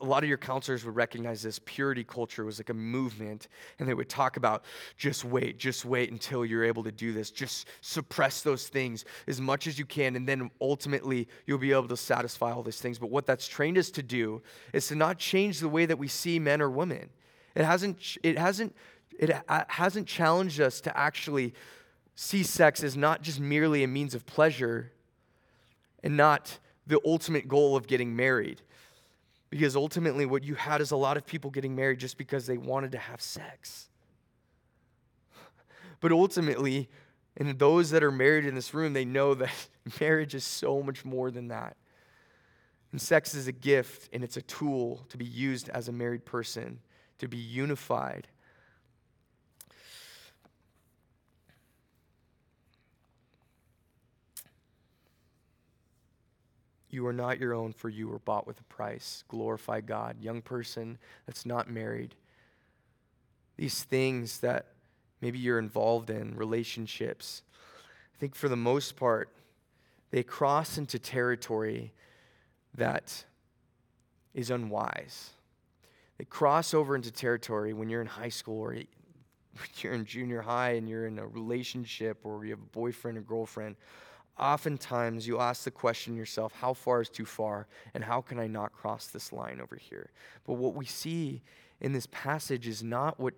a 0.01 0.05
lot 0.05 0.23
of 0.23 0.29
your 0.29 0.39
counselors 0.39 0.85
would 0.85 0.95
recognize 0.95 1.43
this. 1.43 1.59
Purity 1.65 2.05
culture 2.05 2.45
was 2.45 2.59
like 2.59 2.71
a 2.71 2.75
movement 2.75 3.49
and 3.79 3.89
they 3.89 3.95
would 3.95 4.09
talk 4.09 4.37
about 4.37 4.65
just 4.97 5.25
wait 5.25 5.59
just 5.59 5.85
wait 5.85 6.11
until 6.11 6.45
you're 6.45 6.65
able 6.65 6.85
to 6.85 6.93
do 6.93 7.13
this. 7.13 7.31
Just 7.31 7.67
suppress 7.81 8.43
those 8.43 8.69
things 8.69 9.05
as 9.27 9.41
much 9.41 9.67
as 9.67 9.79
you 9.79 9.85
can 9.85 10.15
and 10.15 10.29
then 10.29 10.51
ultimately 10.61 11.29
you'll 11.47 11.59
be 11.59 11.73
able 11.73 11.89
to 11.89 11.97
satisfy 11.97 12.53
all 12.53 12.63
these 12.63 12.81
things. 12.81 12.99
But 12.99 13.11
what 13.11 13.27
that's 13.27 13.49
trained 13.49 13.79
us 13.79 13.91
to 13.93 14.03
do 14.03 14.43
is 14.73 14.87
to 14.89 14.95
not 14.95 15.19
change 15.19 15.59
the 15.59 15.69
way 15.69 15.87
that 15.87 15.99
we 15.99 16.09
see 16.09 16.39
men 16.39 16.63
or 16.63 16.71
women. 16.71 17.11
It 17.55 17.65
hasn't, 17.65 18.19
it 18.23 18.39
hasn't, 18.39 18.75
it 19.19 19.31
uh, 19.49 19.65
hasn't 19.69 20.07
challenged 20.07 20.61
us 20.61 20.81
to 20.83 20.97
actually 20.97 21.55
see 22.15 22.43
sex 22.43 22.83
as 22.83 22.97
not 22.97 23.23
just 23.23 23.41
merely 23.41 23.83
a 23.83 23.89
means 23.89 24.15
of 24.15 24.27
pleasure 24.27 24.93
and 26.03 26.17
not 26.17 26.59
the 26.87 27.01
ultimate 27.05 27.49
goal 27.49 27.77
of 27.77 27.87
getting 27.87 28.15
married. 28.15 28.61
Because 29.51 29.77
ultimately, 29.77 30.25
what 30.25 30.45
you 30.45 30.55
had 30.55 30.81
is 30.81 30.91
a 30.91 30.97
lot 30.97 31.17
of 31.17 31.27
people 31.27 31.51
getting 31.51 31.77
married 31.77 31.99
just 31.99 32.17
because 32.17 32.47
they 32.47 32.57
wanted 32.57 32.93
to 32.93 32.99
have 32.99 33.21
sex. 33.21 33.89
But 36.01 36.11
ultimately, 36.11 36.89
and 37.37 37.59
those 37.59 37.91
that 37.91 38.03
are 38.03 38.11
married 38.11 38.45
in 38.45 38.57
this 38.57 38.75
room, 38.75 38.93
they 38.93 39.05
know 39.05 39.35
that 39.35 39.51
marriage 40.01 40.35
is 40.35 40.45
so 40.45 40.83
much 40.83 41.05
more 41.05 41.31
than 41.31 41.49
that. 41.49 41.77
And 42.91 43.01
sex 43.01 43.35
is 43.35 43.47
a 43.47 43.53
gift 43.53 44.11
and 44.13 44.23
it's 44.23 44.37
a 44.37 44.43
tool 44.43 45.07
to 45.09 45.17
be 45.17 45.25
used 45.25 45.69
as 45.71 45.89
a 45.89 45.93
married 45.93 46.25
person 46.25 46.81
to 47.19 47.29
be 47.29 47.39
unified. 47.39 48.29
You 56.93 57.07
are 57.07 57.13
not 57.13 57.41
your 57.41 57.55
own, 57.55 57.73
for 57.73 57.89
you 57.89 58.07
were 58.07 58.19
bought 58.19 58.47
with 58.47 58.61
a 58.61 58.65
price. 58.65 59.25
Glorify 59.27 59.81
God. 59.81 60.21
Young 60.21 60.43
person 60.43 60.99
that's 61.27 61.47
not 61.47 61.71
married. 61.71 62.15
These 63.57 63.83
things 63.85 64.41
that 64.41 64.67
maybe 65.23 65.39
you're 65.39 65.59
involved 65.59 66.11
in, 66.11 66.37
relationships, 66.37 67.43
I 68.15 68.19
think 68.19 68.35
for 68.35 68.51
the 68.51 68.57
most 68.57 68.95
part, 68.95 69.31
they 70.11 70.23
cross 70.23 70.77
into 70.77 70.99
territory 70.99 71.95
that 72.75 73.25
is 74.35 74.51
unwise. 74.51 75.31
They 76.19 76.27
cross 76.27 76.75
over 76.75 76.95
into 76.95 77.11
territory 77.11 77.73
when 77.73 77.89
you're 77.89 78.03
in 78.03 78.07
high 78.07 78.29
school 78.29 78.61
or 78.61 78.77
you're 79.79 79.95
in 79.95 80.05
junior 80.05 80.43
high 80.43 80.73
and 80.73 80.87
you're 80.87 81.07
in 81.07 81.19
a 81.19 81.27
relationship 81.27 82.19
or 82.25 82.45
you 82.45 82.51
have 82.51 82.61
a 82.61 82.77
boyfriend 82.77 83.17
or 83.17 83.23
girlfriend. 83.23 83.77
Oftentimes, 84.39 85.27
you 85.27 85.39
ask 85.39 85.65
the 85.65 85.71
question 85.71 86.17
yourself, 86.17 86.53
how 86.55 86.73
far 86.73 87.03
is 87.03 87.09
too 87.09 87.27
far, 87.27 87.67
and 87.95 88.03
how 88.03 88.21
can 88.21 88.39
I 88.39 88.47
not 88.47 88.73
cross 88.73 89.07
this 89.07 89.33
line 89.33 89.61
over 89.61 89.77
here? 89.77 90.11
But 90.47 90.55
what 90.55 90.75
we 90.75 90.87
see 90.87 91.43
in 91.81 91.93
this 91.93 92.07
passage 92.11 92.67
is 92.67 92.83
not 92.83 93.21
what 93.21 93.35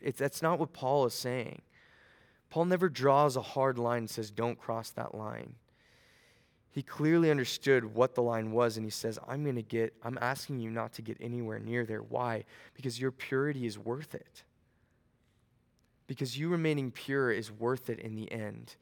it's, 0.00 0.18
that's 0.18 0.42
not 0.42 0.58
what 0.58 0.72
Paul 0.72 1.06
is 1.06 1.14
saying. 1.14 1.62
Paul 2.50 2.64
never 2.66 2.88
draws 2.88 3.36
a 3.36 3.42
hard 3.42 3.78
line 3.78 3.98
and 3.98 4.10
says, 4.10 4.30
don't 4.30 4.58
cross 4.58 4.90
that 4.90 5.14
line. 5.14 5.54
He 6.70 6.82
clearly 6.82 7.30
understood 7.30 7.94
what 7.94 8.14
the 8.14 8.22
line 8.22 8.50
was 8.52 8.78
and 8.78 8.86
he 8.86 8.90
says 8.90 9.18
i'm 9.28 9.44
going 9.44 9.56
to 9.56 9.62
get 9.62 9.92
i'm 10.02 10.18
asking 10.22 10.58
you 10.58 10.70
not 10.70 10.94
to 10.94 11.02
get 11.02 11.18
anywhere 11.20 11.58
near 11.58 11.84
there. 11.84 12.02
Why? 12.02 12.44
Because 12.74 12.98
your 12.98 13.10
purity 13.10 13.66
is 13.66 13.78
worth 13.78 14.14
it. 14.14 14.42
Because 16.06 16.38
you 16.38 16.48
remaining 16.48 16.90
pure 16.90 17.30
is 17.30 17.52
worth 17.52 17.90
it 17.90 18.00
in 18.00 18.16
the 18.16 18.30
end 18.32 18.76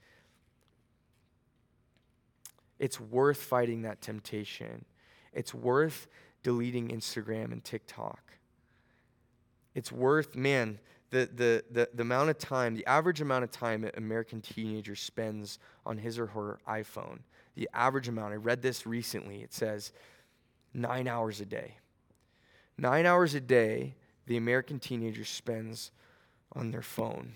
it's 2.80 2.98
worth 2.98 3.38
fighting 3.38 3.82
that 3.82 4.00
temptation 4.00 4.84
it's 5.32 5.54
worth 5.54 6.08
deleting 6.42 6.88
instagram 6.88 7.52
and 7.52 7.62
tiktok 7.62 8.32
it's 9.74 9.92
worth 9.92 10.34
man 10.34 10.80
the, 11.10 11.28
the, 11.34 11.64
the, 11.70 11.88
the 11.94 12.02
amount 12.02 12.30
of 12.30 12.38
time 12.38 12.74
the 12.74 12.86
average 12.86 13.20
amount 13.20 13.44
of 13.44 13.52
time 13.52 13.84
an 13.84 13.92
american 13.96 14.40
teenager 14.40 14.96
spends 14.96 15.60
on 15.86 15.98
his 15.98 16.18
or 16.18 16.26
her 16.26 16.58
iphone 16.70 17.20
the 17.60 17.68
average 17.74 18.08
amount. 18.08 18.32
I 18.32 18.36
read 18.36 18.62
this 18.62 18.86
recently. 18.86 19.42
It 19.42 19.52
says 19.52 19.92
nine 20.72 21.06
hours 21.06 21.40
a 21.40 21.44
day. 21.44 21.76
Nine 22.78 23.04
hours 23.04 23.34
a 23.34 23.40
day, 23.40 23.96
the 24.26 24.38
American 24.38 24.78
teenager 24.78 25.24
spends 25.24 25.90
on 26.54 26.70
their 26.70 26.82
phone. 26.82 27.34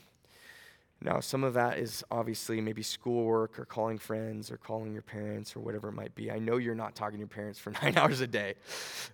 Now, 1.05 1.21
some 1.21 1.45
of 1.45 1.53
that 1.53 1.79
is 1.79 2.03
obviously 2.11 2.62
maybe 2.62 2.83
schoolwork 2.83 3.59
or 3.59 3.67
calling 3.67 3.99
friends 3.99 4.51
or 4.51 4.57
calling 4.57 4.95
your 4.95 5.03
parents 5.03 5.55
or 5.55 5.61
whatever 5.61 5.90
it 5.90 5.93
might 5.93 6.14
be. 6.14 6.31
I 6.31 6.38
know 6.38 6.57
you're 6.57 6.75
not 6.75 6.95
talking 6.95 7.17
to 7.17 7.19
your 7.19 7.29
parents 7.29 7.59
for 7.59 7.73
nine 7.83 7.99
hours 7.99 8.23
a 8.23 8.27
day, 8.27 8.55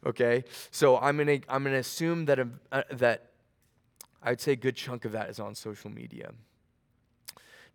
okay? 0.07 0.45
So 0.71 0.99
I'm 0.99 1.19
gonna 1.19 1.41
I'm 1.49 1.65
gonna 1.65 1.79
assume 1.79 2.27
that 2.27 2.39
a, 2.39 2.49
uh, 2.71 2.83
that 2.93 3.33
I'd 4.23 4.41
say 4.41 4.53
a 4.53 4.57
good 4.57 4.77
chunk 4.77 5.05
of 5.05 5.13
that 5.13 5.31
is 5.31 5.41
on 5.41 5.57
social 5.57 5.91
media. 5.91 6.31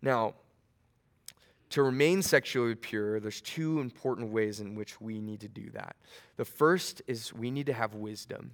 Now, 0.00 0.32
to 1.70 1.82
remain 1.82 2.22
sexually 2.22 2.74
pure, 2.74 3.20
there's 3.20 3.42
two 3.42 3.80
important 3.80 4.32
ways 4.32 4.60
in 4.60 4.74
which 4.74 4.98
we 4.98 5.20
need 5.20 5.40
to 5.40 5.48
do 5.48 5.68
that. 5.70 5.94
The 6.36 6.44
first 6.46 7.02
is 7.06 7.34
we 7.34 7.50
need 7.50 7.66
to 7.66 7.74
have 7.74 7.94
wisdom. 7.94 8.52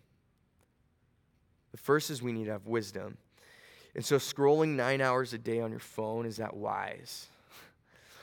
The 1.71 1.79
first 1.79 2.11
is 2.11 2.21
we 2.21 2.33
need 2.33 2.47
to 2.47 2.53
have 2.53 2.67
wisdom. 2.67 3.17
And 3.95 4.05
so 4.05 4.17
scrolling 4.17 4.71
nine 4.71 5.01
hours 5.01 5.33
a 5.33 5.39
day 5.39 5.61
on 5.61 5.71
your 5.71 5.81
phone, 5.81 6.27
is 6.27 6.37
that 6.39 6.57
wise? 6.57 7.29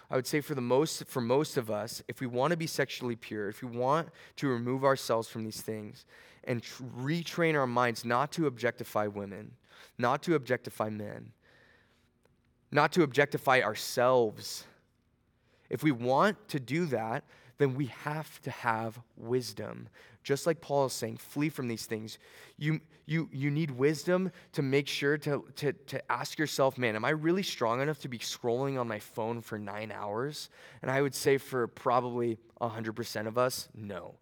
I 0.09 0.15
would 0.15 0.25
say 0.25 0.41
for 0.41 0.55
the 0.55 0.61
most 0.61 1.05
for 1.05 1.21
most 1.21 1.57
of 1.57 1.69
us, 1.69 2.01
if 2.07 2.19
we 2.19 2.27
want 2.27 2.51
to 2.51 2.57
be 2.57 2.65
sexually 2.65 3.15
pure, 3.15 3.49
if 3.49 3.61
we 3.61 3.69
want 3.69 4.09
to 4.37 4.47
remove 4.47 4.83
ourselves 4.83 5.27
from 5.27 5.43
these 5.43 5.61
things 5.61 6.05
and 6.45 6.63
tr- 6.63 6.83
retrain 6.97 7.53
our 7.53 7.67
minds 7.67 8.03
not 8.03 8.31
to 8.31 8.47
objectify 8.47 9.05
women, 9.05 9.51
not 9.99 10.23
to 10.23 10.33
objectify 10.33 10.89
men, 10.89 11.31
not 12.71 12.91
to 12.93 13.03
objectify 13.03 13.61
ourselves 13.61 14.65
if 15.69 15.83
we 15.83 15.91
want 15.91 16.47
to 16.49 16.59
do 16.59 16.85
that, 16.87 17.23
then 17.57 17.75
we 17.75 17.87
have 17.87 18.41
to 18.41 18.51
have 18.51 18.99
wisdom. 19.17 19.89
Just 20.23 20.45
like 20.45 20.61
Paul 20.61 20.85
is 20.85 20.93
saying, 20.93 21.17
flee 21.17 21.49
from 21.49 21.67
these 21.67 21.85
things. 21.85 22.17
You, 22.57 22.81
you, 23.05 23.29
you 23.31 23.49
need 23.49 23.71
wisdom 23.71 24.31
to 24.53 24.61
make 24.61 24.87
sure 24.87 25.17
to, 25.19 25.45
to, 25.55 25.73
to 25.73 26.11
ask 26.11 26.37
yourself, 26.37 26.77
man, 26.77 26.95
am 26.95 27.05
I 27.05 27.09
really 27.09 27.43
strong 27.43 27.81
enough 27.81 27.99
to 28.01 28.07
be 28.07 28.19
scrolling 28.19 28.79
on 28.79 28.87
my 28.87 28.99
phone 28.99 29.41
for 29.41 29.57
nine 29.57 29.91
hours? 29.91 30.49
And 30.81 30.91
I 30.91 31.01
would 31.01 31.15
say 31.15 31.37
for 31.37 31.67
probably 31.67 32.37
100% 32.61 33.27
of 33.27 33.37
us, 33.37 33.69
no. 33.73 34.15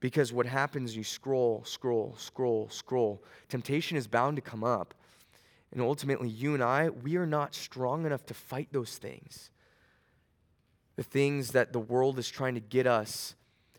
Because 0.00 0.32
what 0.32 0.46
happens, 0.46 0.96
you 0.96 1.02
scroll, 1.02 1.64
scroll, 1.64 2.14
scroll, 2.16 2.68
scroll. 2.70 3.22
Temptation 3.48 3.96
is 3.96 4.06
bound 4.06 4.36
to 4.36 4.42
come 4.42 4.62
up. 4.62 4.94
And 5.72 5.82
ultimately, 5.82 6.28
you 6.28 6.54
and 6.54 6.62
I, 6.62 6.88
we 6.88 7.16
are 7.16 7.26
not 7.26 7.54
strong 7.54 8.06
enough 8.06 8.24
to 8.26 8.34
fight 8.34 8.68
those 8.72 8.96
things. 8.96 9.50
The 10.96 11.02
things 11.02 11.50
that 11.50 11.72
the 11.72 11.80
world 11.80 12.18
is 12.18 12.28
trying 12.28 12.54
to 12.54 12.60
get 12.60 12.86
us 12.86 13.34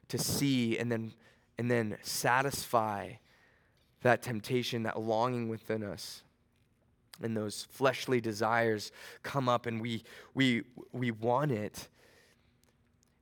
to 0.09 0.17
see 0.17 0.77
and 0.77 0.91
then, 0.91 1.13
and 1.57 1.69
then 1.71 1.97
satisfy 2.01 3.13
that 4.01 4.21
temptation, 4.21 4.83
that 4.83 4.99
longing 4.99 5.49
within 5.49 5.83
us. 5.83 6.23
And 7.21 7.35
those 7.35 7.67
fleshly 7.69 8.21
desires 8.21 8.91
come 9.23 9.49
up 9.49 9.65
and 9.65 9.81
we, 9.81 10.03
we, 10.33 10.63
we 10.91 11.11
want 11.11 11.51
it. 11.51 11.87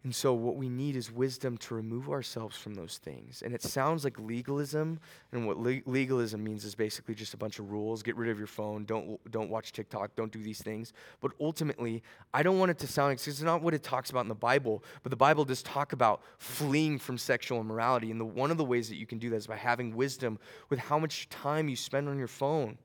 And 0.03 0.15
so, 0.15 0.33
what 0.33 0.55
we 0.55 0.69
need 0.69 0.95
is 0.95 1.11
wisdom 1.11 1.57
to 1.57 1.73
remove 1.75 2.09
ourselves 2.09 2.55
from 2.55 2.75
those 2.75 2.99
things. 3.03 3.41
And 3.43 3.53
it 3.53 3.63
sounds 3.63 4.03
like 4.03 4.17
legalism. 4.19 4.99
And 5.31 5.47
what 5.47 5.57
le- 5.57 5.81
legalism 5.85 6.43
means 6.43 6.63
is 6.65 6.75
basically 6.75 7.15
just 7.15 7.33
a 7.33 7.37
bunch 7.37 7.57
of 7.59 7.71
rules 7.71 8.03
get 8.03 8.15
rid 8.15 8.29
of 8.29 8.37
your 8.37 8.47
phone, 8.47 8.85
don't, 8.85 9.19
don't 9.31 9.49
watch 9.49 9.73
TikTok, 9.73 10.15
don't 10.15 10.31
do 10.31 10.41
these 10.41 10.61
things. 10.61 10.93
But 11.19 11.31
ultimately, 11.41 12.03
I 12.33 12.43
don't 12.43 12.59
want 12.59 12.71
it 12.71 12.77
to 12.79 12.87
sound 12.87 13.09
like 13.09 13.27
it's 13.27 13.41
not 13.41 13.63
what 13.63 13.73
it 13.73 13.83
talks 13.83 14.11
about 14.11 14.21
in 14.21 14.29
the 14.29 14.35
Bible, 14.35 14.83
but 15.01 15.09
the 15.09 15.17
Bible 15.17 15.43
does 15.43 15.63
talk 15.63 15.93
about 15.93 16.21
fleeing 16.37 16.99
from 16.99 17.17
sexual 17.17 17.59
immorality. 17.59 18.11
And 18.11 18.21
the, 18.21 18.25
one 18.25 18.51
of 18.51 18.57
the 18.57 18.65
ways 18.65 18.89
that 18.89 18.95
you 18.95 19.07
can 19.07 19.17
do 19.17 19.31
that 19.31 19.37
is 19.37 19.47
by 19.47 19.57
having 19.57 19.95
wisdom 19.95 20.37
with 20.69 20.79
how 20.79 20.99
much 20.99 21.27
time 21.29 21.67
you 21.67 21.75
spend 21.75 22.07
on 22.07 22.19
your 22.19 22.27
phone. 22.27 22.77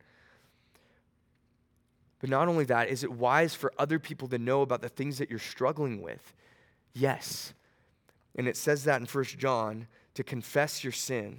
But 2.20 2.30
not 2.30 2.48
only 2.48 2.64
that, 2.64 2.88
is 2.88 3.04
it 3.04 3.12
wise 3.12 3.54
for 3.54 3.72
other 3.78 3.98
people 3.98 4.28
to 4.28 4.38
know 4.38 4.62
about 4.62 4.80
the 4.80 4.88
things 4.88 5.18
that 5.18 5.28
you're 5.28 5.38
struggling 5.38 6.00
with? 6.00 6.32
Yes. 6.94 7.54
And 8.34 8.48
it 8.48 8.56
says 8.56 8.84
that 8.84 9.00
in 9.00 9.06
1 9.06 9.24
John 9.24 9.86
to 10.14 10.22
confess 10.22 10.82
your 10.84 10.92
sin, 10.92 11.38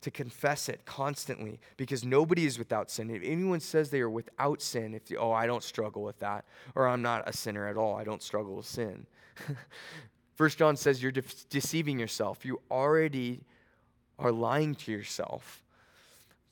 to 0.00 0.10
confess 0.10 0.68
it 0.68 0.84
constantly, 0.84 1.60
because 1.76 2.04
nobody 2.04 2.46
is 2.46 2.58
without 2.58 2.90
sin. 2.90 3.10
If 3.10 3.22
anyone 3.22 3.60
says 3.60 3.90
they 3.90 4.00
are 4.00 4.10
without 4.10 4.62
sin, 4.62 4.94
if, 4.94 5.02
oh, 5.18 5.32
I 5.32 5.46
don't 5.46 5.62
struggle 5.62 6.02
with 6.02 6.18
that, 6.20 6.44
or 6.74 6.88
I'm 6.88 7.02
not 7.02 7.28
a 7.28 7.32
sinner 7.32 7.66
at 7.66 7.76
all, 7.76 7.96
I 7.96 8.04
don't 8.04 8.22
struggle 8.22 8.56
with 8.56 8.66
sin. 8.66 9.06
1 10.36 10.50
John 10.50 10.76
says 10.76 11.02
you're 11.02 11.12
de- 11.12 11.22
deceiving 11.50 11.98
yourself. 11.98 12.44
You 12.44 12.60
already 12.70 13.42
are 14.18 14.32
lying 14.32 14.74
to 14.76 14.92
yourself. 14.92 15.62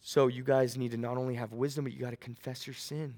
So 0.01 0.27
you 0.27 0.43
guys 0.43 0.77
need 0.77 0.91
to 0.91 0.97
not 0.97 1.17
only 1.17 1.35
have 1.35 1.53
wisdom, 1.53 1.85
but 1.85 1.93
you 1.93 2.01
got 2.01 2.11
to 2.11 2.17
confess 2.17 2.67
your 2.67 2.75
sin. 2.75 3.15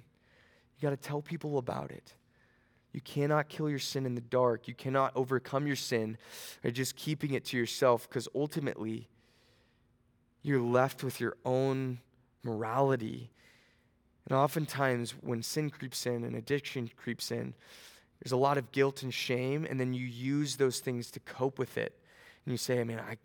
You 0.79 0.83
got 0.83 0.91
to 0.91 0.97
tell 0.97 1.23
people 1.23 1.59
about 1.59 1.91
it. 1.91 2.15
You 2.93 3.01
cannot 3.01 3.49
kill 3.49 3.71
your 3.71 3.79
sin 3.79 4.05
in 4.07 4.15
the 4.15 4.21
dark. 4.21 4.67
You 4.67 4.75
cannot 4.75 5.13
overcome 5.15 5.67
your 5.67 5.77
sin 5.77 6.19
by 6.63 6.71
just 6.71 6.97
keeping 6.97 7.35
it 7.35 7.45
to 7.47 7.57
yourself 7.57 8.09
because 8.09 8.27
ultimately 8.35 9.09
you're 10.43 10.61
left 10.61 11.05
with 11.05 11.21
your 11.21 11.37
own 11.45 12.01
morality. 12.43 13.31
And 14.29 14.37
oftentimes, 14.37 15.13
when 15.21 15.43
sin 15.43 15.71
creeps 15.71 16.07
in 16.07 16.25
and 16.25 16.35
addiction 16.35 16.91
creeps 16.97 17.31
in, 17.31 17.55
there's 18.23 18.33
a 18.33 18.37
lot 18.37 18.59
of 18.59 18.71
guilt 18.73 19.03
and 19.03 19.13
shame, 19.15 19.67
and 19.69 19.81
then 19.81 19.95
you 19.95 20.07
use 20.07 20.57
those 20.57 20.81
things 20.81 21.11
to 21.13 21.21
cope 21.21 21.59
with 21.59 21.79
it. 21.79 21.99
And 22.45 22.53
you 22.53 22.59
say, 22.59 22.81
I 22.81 22.85
mean, 22.85 22.99
I, 22.99 23.17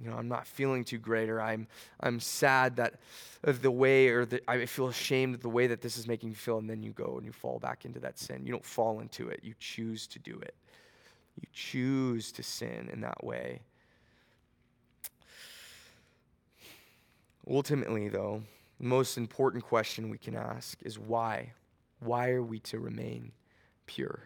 you 0.00 0.08
know, 0.08 0.16
I'm 0.16 0.28
not 0.28 0.46
feeling 0.46 0.84
too 0.84 0.98
great, 0.98 1.28
or 1.28 1.40
I'm, 1.40 1.66
I'm 2.00 2.20
sad 2.20 2.76
that 2.76 3.00
the 3.42 3.70
way, 3.70 4.08
or 4.08 4.24
the, 4.24 4.40
I 4.48 4.66
feel 4.66 4.88
ashamed 4.88 5.34
of 5.34 5.42
the 5.42 5.48
way 5.48 5.66
that 5.66 5.80
this 5.80 5.96
is 5.96 6.06
making 6.06 6.30
me 6.30 6.34
feel, 6.34 6.58
and 6.58 6.70
then 6.70 6.82
you 6.82 6.92
go 6.92 7.14
and 7.16 7.26
you 7.26 7.32
fall 7.32 7.58
back 7.58 7.84
into 7.84 7.98
that 8.00 8.18
sin. 8.18 8.46
You 8.46 8.52
don't 8.52 8.64
fall 8.64 9.00
into 9.00 9.28
it, 9.28 9.40
you 9.42 9.54
choose 9.58 10.06
to 10.08 10.18
do 10.18 10.38
it. 10.40 10.54
You 11.40 11.48
choose 11.52 12.32
to 12.32 12.42
sin 12.42 12.90
in 12.92 13.00
that 13.02 13.22
way. 13.24 13.60
Ultimately, 17.48 18.08
though, 18.08 18.42
the 18.78 18.86
most 18.86 19.16
important 19.16 19.64
question 19.64 20.10
we 20.10 20.18
can 20.18 20.36
ask 20.36 20.78
is 20.82 20.98
why? 20.98 21.52
Why 22.00 22.30
are 22.30 22.42
we 22.42 22.60
to 22.60 22.78
remain 22.78 23.32
pure? 23.86 24.20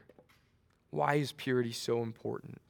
Why 0.90 1.14
is 1.14 1.32
purity 1.32 1.72
so 1.72 2.02
important? 2.02 2.60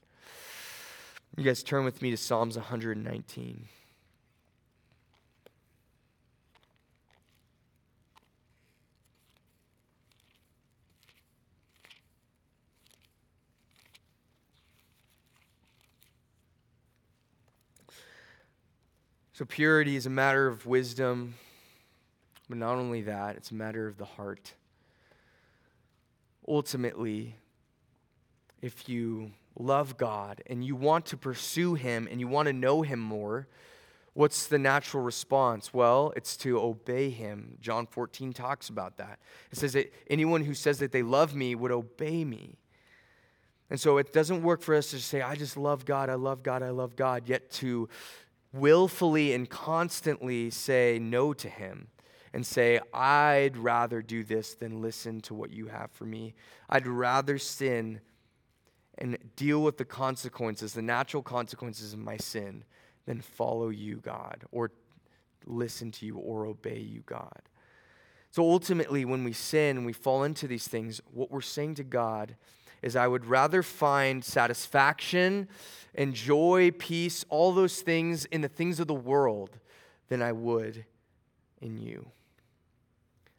You 1.37 1.45
guys 1.45 1.63
turn 1.63 1.87
with 1.87 2.03
me 2.03 2.11
to 2.11 2.17
Psalms 2.19 2.57
119. 2.57 3.65
So, 19.33 19.47
purity 19.47 19.97
is 19.97 20.05
a 20.05 20.11
matter 20.11 20.47
of 20.47 20.67
wisdom, 20.67 21.35
but 22.47 22.59
not 22.59 22.77
only 22.77 23.01
that, 23.03 23.37
it's 23.37 23.51
a 23.51 23.55
matter 23.55 23.89
of 23.89 23.97
the 23.97 24.05
heart. 24.05 24.53
Ultimately, 26.47 27.37
if 28.61 28.87
you 28.87 29.31
love 29.59 29.97
God 29.97 30.43
and 30.47 30.65
you 30.65 30.75
want 30.77 31.07
to 31.07 31.17
pursue 31.17 31.75
Him 31.75 32.09
and 32.11 32.21
you 32.21 32.29
want 32.29 32.47
to 32.47 32.53
know 32.53 32.83
Him 32.83 32.99
more, 32.99 33.49
what's 34.15 34.47
the 34.47 34.59
natural 34.59 35.03
response? 35.03 35.73
Well, 35.73 36.13
it's 36.17 36.37
to 36.39 36.59
obey 36.61 37.11
Him. 37.11 37.59
John 37.61 37.87
14 37.87 38.33
talks 38.33 38.69
about 38.69 38.97
that. 38.99 39.19
It 39.51 39.59
says 39.59 39.73
that 39.75 39.93
anyone 40.09 40.45
who 40.45 40.55
says 40.55 40.79
that 40.79 40.93
they 40.93 41.03
love 41.03 41.35
me 41.35 41.55
would 41.55 41.73
obey 41.73 42.25
me. 42.25 42.57
And 43.71 43.81
so 43.81 43.97
it 43.97 44.13
doesn't 44.13 44.43
work 44.43 44.61
for 44.61 44.75
us 44.75 44.91
to 44.91 45.01
say, 45.01 45.23
I 45.23 45.35
just 45.35 45.57
love 45.57 45.87
God, 45.87 46.11
I 46.11 46.15
love 46.15 46.43
God, 46.43 46.63
I 46.63 46.71
love 46.71 46.95
God, 46.95 47.27
yet 47.27 47.51
to 47.53 47.89
willfully 48.53 49.33
and 49.33 49.49
constantly 49.49 50.51
say 50.51 50.99
no 51.01 51.33
to 51.33 51.49
Him 51.49 51.89
and 52.35 52.47
say, 52.47 52.81
I'd 52.93 53.57
rather 53.57 54.03
do 54.03 54.25
this 54.25 54.55
than 54.55 54.83
listen 54.83 55.21
to 55.23 55.35
what 55.35 55.53
you 55.53 55.69
have 55.69 55.91
for 55.91 56.05
me. 56.05 56.35
I'd 56.69 56.87
rather 56.87 57.39
sin 57.39 58.01
and 58.99 59.17
deal 59.37 59.63
with 59.63 59.79
the 59.79 59.85
consequences, 59.85 60.75
the 60.75 60.83
natural 60.83 61.23
consequences 61.23 61.93
of 61.93 61.99
my 61.99 62.17
sin, 62.17 62.65
than 63.07 63.21
follow 63.21 63.69
you, 63.69 63.97
God, 63.97 64.45
or 64.53 64.71
listen 65.47 65.91
to 65.93 66.07
you 66.07 66.17
or 66.17 66.47
obey 66.47 66.79
you, 66.79 67.03
God. 67.05 67.43
So 68.31 68.43
ultimately, 68.43 69.05
when 69.05 69.25
we 69.25 69.33
sin 69.33 69.77
and 69.77 69.85
we 69.85 69.93
fall 69.93 70.25
into 70.25 70.47
these 70.47 70.67
things, 70.67 71.01
what 71.13 71.31
we're 71.31 71.41
saying 71.41 71.75
to 71.77 71.85
God 71.85 72.37
is, 72.81 72.97
I 72.97 73.07
would 73.07 73.27
rather 73.27 73.63
find 73.63 74.25
satisfaction 74.25 75.49
and 75.95 76.15
joy, 76.15 76.71
peace, 76.79 77.25
all 77.29 77.53
those 77.53 77.81
things 77.83 78.25
in 78.27 78.41
the 78.41 78.49
things 78.49 78.81
of 78.81 78.87
the 78.87 78.95
world 78.95 79.59
than 80.09 80.23
I 80.23 80.33
would 80.33 80.85
in 81.61 81.77
you. 81.79 82.07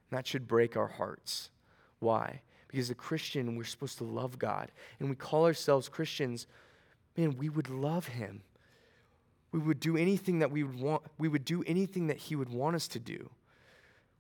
And 0.10 0.18
that 0.18 0.28
should 0.28 0.48
break 0.48 0.78
our 0.78 0.88
hearts. 0.88 1.50
Why? 2.00 2.42
Because 2.74 2.90
a 2.90 2.96
Christian, 2.96 3.56
we're 3.56 3.66
supposed 3.66 4.00
to 4.00 4.04
love 4.04 4.40
God. 4.40 4.72
And 5.00 5.08
we 5.08 5.16
call 5.16 5.46
ourselves 5.46 5.88
Christians, 5.88 6.48
man, 7.16 7.38
we 7.38 7.48
would 7.48 7.70
love 7.70 8.08
Him. 8.08 8.42
We 9.52 9.60
would 9.60 9.80
do 9.80 9.96
anything 9.96 10.40
that 10.40 10.50
we 10.50 10.64
would 10.64 10.80
want, 10.80 11.04
we 11.20 11.28
would 11.28 11.46
do 11.46 11.64
anything 11.68 12.08
that 12.08 12.18
He 12.18 12.36
would 12.36 12.50
want 12.50 12.76
us 12.76 12.88
to 12.88 13.00
do. 13.00 13.30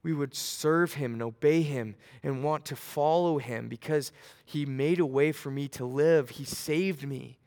We 0.03 0.13
would 0.13 0.35
serve 0.35 0.93
Him 0.93 1.13
and 1.13 1.23
obey 1.23 1.63
Him 1.63 1.95
and 2.21 2.43
want 2.43 2.65
to 2.65 2.75
follow 2.75 3.39
Him 3.39 3.69
because 3.69 4.11
He 4.45 4.67
made 4.67 4.99
a 4.99 5.05
way 5.05 5.31
for 5.31 5.49
me 5.49 5.67
to 5.69 5.83
live. 5.83 6.29
He 6.29 6.45
saved 6.45 7.07
me. 7.07 7.39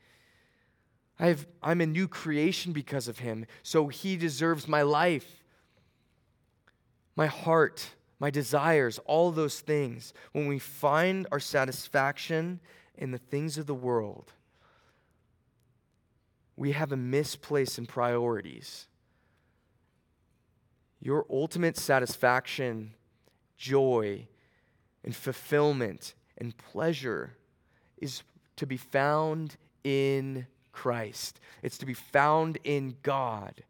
I've, 1.17 1.47
I'm 1.63 1.79
a 1.79 1.85
new 1.85 2.09
creation 2.09 2.73
because 2.73 3.07
of 3.07 3.19
Him, 3.19 3.45
so 3.63 3.87
He 3.87 4.17
deserves 4.17 4.67
my 4.67 4.81
life, 4.81 5.41
my 7.15 7.27
heart 7.27 7.91
my 8.19 8.29
desires, 8.29 8.99
all 9.05 9.31
those 9.31 9.59
things, 9.59 10.13
when 10.31 10.47
we 10.47 10.59
find 10.59 11.27
our 11.31 11.39
satisfaction 11.39 12.59
in 12.95 13.11
the 13.11 13.17
things 13.17 13.57
of 13.57 13.67
the 13.67 13.75
world, 13.75 14.33
we 16.55 16.71
have 16.71 16.91
a 16.91 16.97
misplace 16.97 17.77
in 17.77 17.85
priorities. 17.85 18.87
Your 20.99 21.25
ultimate 21.29 21.77
satisfaction, 21.77 22.95
joy, 23.55 24.27
and 25.03 25.15
fulfillment 25.15 26.15
and 26.39 26.57
pleasure 26.57 27.37
is 27.97 28.23
to 28.55 28.65
be 28.65 28.77
found 28.77 29.57
in 29.83 30.47
Christ. 30.71 31.39
It's 31.61 31.77
to 31.77 31.85
be 31.85 31.93
found 31.93 32.57
in 32.63 32.97
God. 33.03 33.63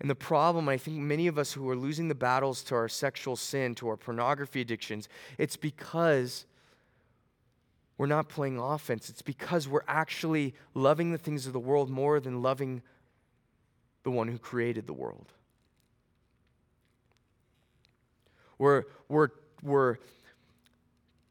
And 0.00 0.10
the 0.10 0.14
problem, 0.14 0.68
I 0.68 0.76
think 0.76 0.98
many 0.98 1.26
of 1.26 1.38
us 1.38 1.52
who 1.52 1.68
are 1.70 1.76
losing 1.76 2.08
the 2.08 2.14
battles 2.14 2.62
to 2.64 2.74
our 2.74 2.88
sexual 2.88 3.34
sin, 3.36 3.74
to 3.76 3.88
our 3.88 3.96
pornography 3.96 4.60
addictions, 4.60 5.08
it's 5.38 5.56
because 5.56 6.44
we're 7.98 8.06
not 8.06 8.28
playing 8.28 8.58
offense. 8.58 9.08
It's 9.08 9.22
because 9.22 9.66
we're 9.66 9.80
actually 9.88 10.54
loving 10.74 11.12
the 11.12 11.18
things 11.18 11.46
of 11.46 11.52
the 11.54 11.60
world 11.60 11.88
more 11.88 12.20
than 12.20 12.42
loving 12.42 12.82
the 14.02 14.10
one 14.10 14.28
who 14.28 14.38
created 14.38 14.86
the 14.86 14.92
world. 14.92 15.32
We're, 18.58 18.84
we're, 19.08 19.28
we're 19.62 19.96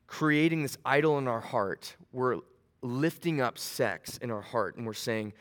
creating 0.07 0.63
this 0.63 0.77
idol 0.83 1.17
in 1.19 1.27
our 1.27 1.39
heart. 1.39 1.95
We're 2.11 2.39
lifting 2.81 3.41
up 3.41 3.57
sex 3.57 4.17
in 4.17 4.31
our 4.31 4.41
heart, 4.41 4.75
and 4.75 4.85
we're 4.85 4.93
saying, 4.93 5.33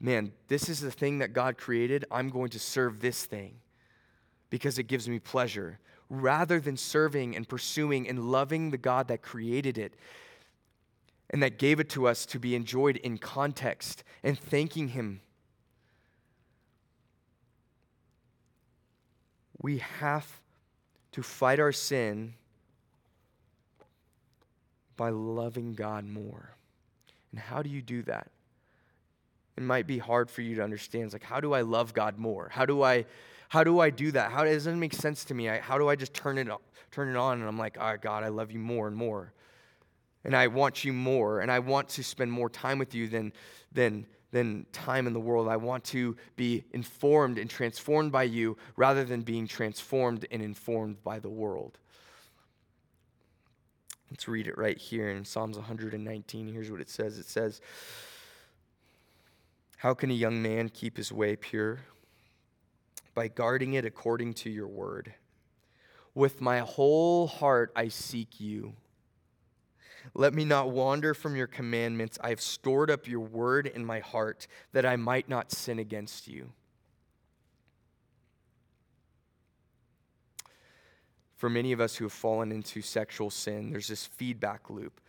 man, 0.00 0.32
this 0.48 0.68
is 0.68 0.80
the 0.80 0.90
thing 0.90 1.18
that 1.18 1.32
God 1.32 1.58
created. 1.58 2.04
I'm 2.10 2.30
going 2.30 2.50
to 2.50 2.58
serve 2.58 3.00
this 3.00 3.26
thing 3.26 3.56
because 4.48 4.78
it 4.78 4.84
gives 4.84 5.08
me 5.08 5.18
pleasure, 5.18 5.78
rather 6.08 6.58
than 6.58 6.76
serving 6.76 7.36
and 7.36 7.48
pursuing 7.48 8.08
and 8.08 8.30
loving 8.32 8.70
the 8.70 8.78
God 8.78 9.06
that 9.08 9.22
created 9.22 9.78
it 9.78 9.94
and 11.30 11.40
that 11.42 11.58
gave 11.58 11.78
it 11.78 11.88
to 11.90 12.08
us 12.08 12.26
to 12.26 12.40
be 12.40 12.56
enjoyed 12.56 12.96
in 12.96 13.16
context 13.16 14.02
and 14.24 14.36
thanking 14.36 14.88
Him. 14.88 15.20
We 19.62 19.78
have 19.78 20.40
to 21.12 21.22
fight 21.22 21.60
our 21.60 21.70
sin 21.70 22.34
by 24.96 25.10
loving 25.10 25.74
God 25.74 26.04
more. 26.04 26.56
And 27.30 27.38
how 27.38 27.62
do 27.62 27.70
you 27.70 27.82
do 27.82 28.02
that? 28.02 28.30
It 29.60 29.64
might 29.64 29.86
be 29.86 29.98
hard 29.98 30.30
for 30.30 30.40
you 30.40 30.54
to 30.56 30.64
understand. 30.64 31.04
It's 31.04 31.12
like, 31.12 31.22
how 31.22 31.38
do 31.38 31.52
I 31.52 31.60
love 31.60 31.92
God 31.92 32.16
more? 32.16 32.48
How 32.50 32.64
do 32.64 32.82
I, 32.82 33.04
how 33.50 33.62
do 33.62 33.78
I 33.78 33.90
do 33.90 34.10
that? 34.12 34.32
How 34.32 34.44
does 34.44 34.66
it 34.66 34.74
make 34.74 34.94
sense 34.94 35.22
to 35.26 35.34
me? 35.34 35.50
I, 35.50 35.58
how 35.58 35.76
do 35.76 35.86
I 35.86 35.96
just 35.96 36.14
turn 36.14 36.38
it, 36.38 36.48
turn 36.90 37.10
it 37.10 37.16
on 37.16 37.40
and 37.40 37.46
I'm 37.46 37.58
like, 37.58 37.76
right, 37.76 38.00
God, 38.00 38.24
I 38.24 38.28
love 38.28 38.50
you 38.50 38.58
more 38.58 38.88
and 38.88 38.96
more. 38.96 39.34
And 40.24 40.34
I 40.34 40.46
want 40.46 40.82
you 40.82 40.94
more, 40.94 41.40
and 41.40 41.52
I 41.52 41.58
want 41.58 41.90
to 41.90 42.02
spend 42.02 42.32
more 42.32 42.48
time 42.48 42.78
with 42.78 42.94
you 42.94 43.06
than, 43.06 43.34
than, 43.70 44.06
than 44.32 44.64
time 44.72 45.06
in 45.06 45.12
the 45.12 45.20
world. 45.20 45.46
I 45.46 45.56
want 45.56 45.84
to 45.84 46.16
be 46.36 46.64
informed 46.72 47.36
and 47.36 47.50
transformed 47.50 48.12
by 48.12 48.22
you 48.22 48.56
rather 48.76 49.04
than 49.04 49.20
being 49.20 49.46
transformed 49.46 50.26
and 50.30 50.40
informed 50.40 51.04
by 51.04 51.18
the 51.18 51.28
world. 51.28 51.78
Let's 54.10 54.26
read 54.26 54.46
it 54.46 54.56
right 54.56 54.78
here 54.78 55.10
in 55.10 55.24
Psalms 55.24 55.56
119. 55.56 56.48
Here's 56.48 56.70
what 56.70 56.80
it 56.80 56.88
says 56.88 57.18
it 57.18 57.26
says, 57.26 57.60
How 59.80 59.94
can 59.94 60.10
a 60.10 60.14
young 60.14 60.42
man 60.42 60.68
keep 60.68 60.98
his 60.98 61.10
way 61.10 61.36
pure? 61.36 61.78
By 63.14 63.28
guarding 63.28 63.72
it 63.72 63.86
according 63.86 64.34
to 64.34 64.50
your 64.50 64.68
word. 64.68 65.14
With 66.14 66.42
my 66.42 66.58
whole 66.58 67.26
heart 67.26 67.72
I 67.74 67.88
seek 67.88 68.38
you. 68.38 68.74
Let 70.12 70.34
me 70.34 70.44
not 70.44 70.70
wander 70.70 71.14
from 71.14 71.34
your 71.34 71.46
commandments. 71.46 72.18
I 72.22 72.28
have 72.28 72.42
stored 72.42 72.90
up 72.90 73.08
your 73.08 73.20
word 73.20 73.66
in 73.66 73.86
my 73.86 74.00
heart 74.00 74.46
that 74.72 74.84
I 74.84 74.96
might 74.96 75.30
not 75.30 75.50
sin 75.50 75.78
against 75.78 76.28
you. 76.28 76.52
For 81.38 81.48
many 81.48 81.72
of 81.72 81.80
us 81.80 81.96
who 81.96 82.04
have 82.04 82.12
fallen 82.12 82.52
into 82.52 82.82
sexual 82.82 83.30
sin, 83.30 83.70
there's 83.70 83.88
this 83.88 84.04
feedback 84.04 84.68
loop 84.68 85.00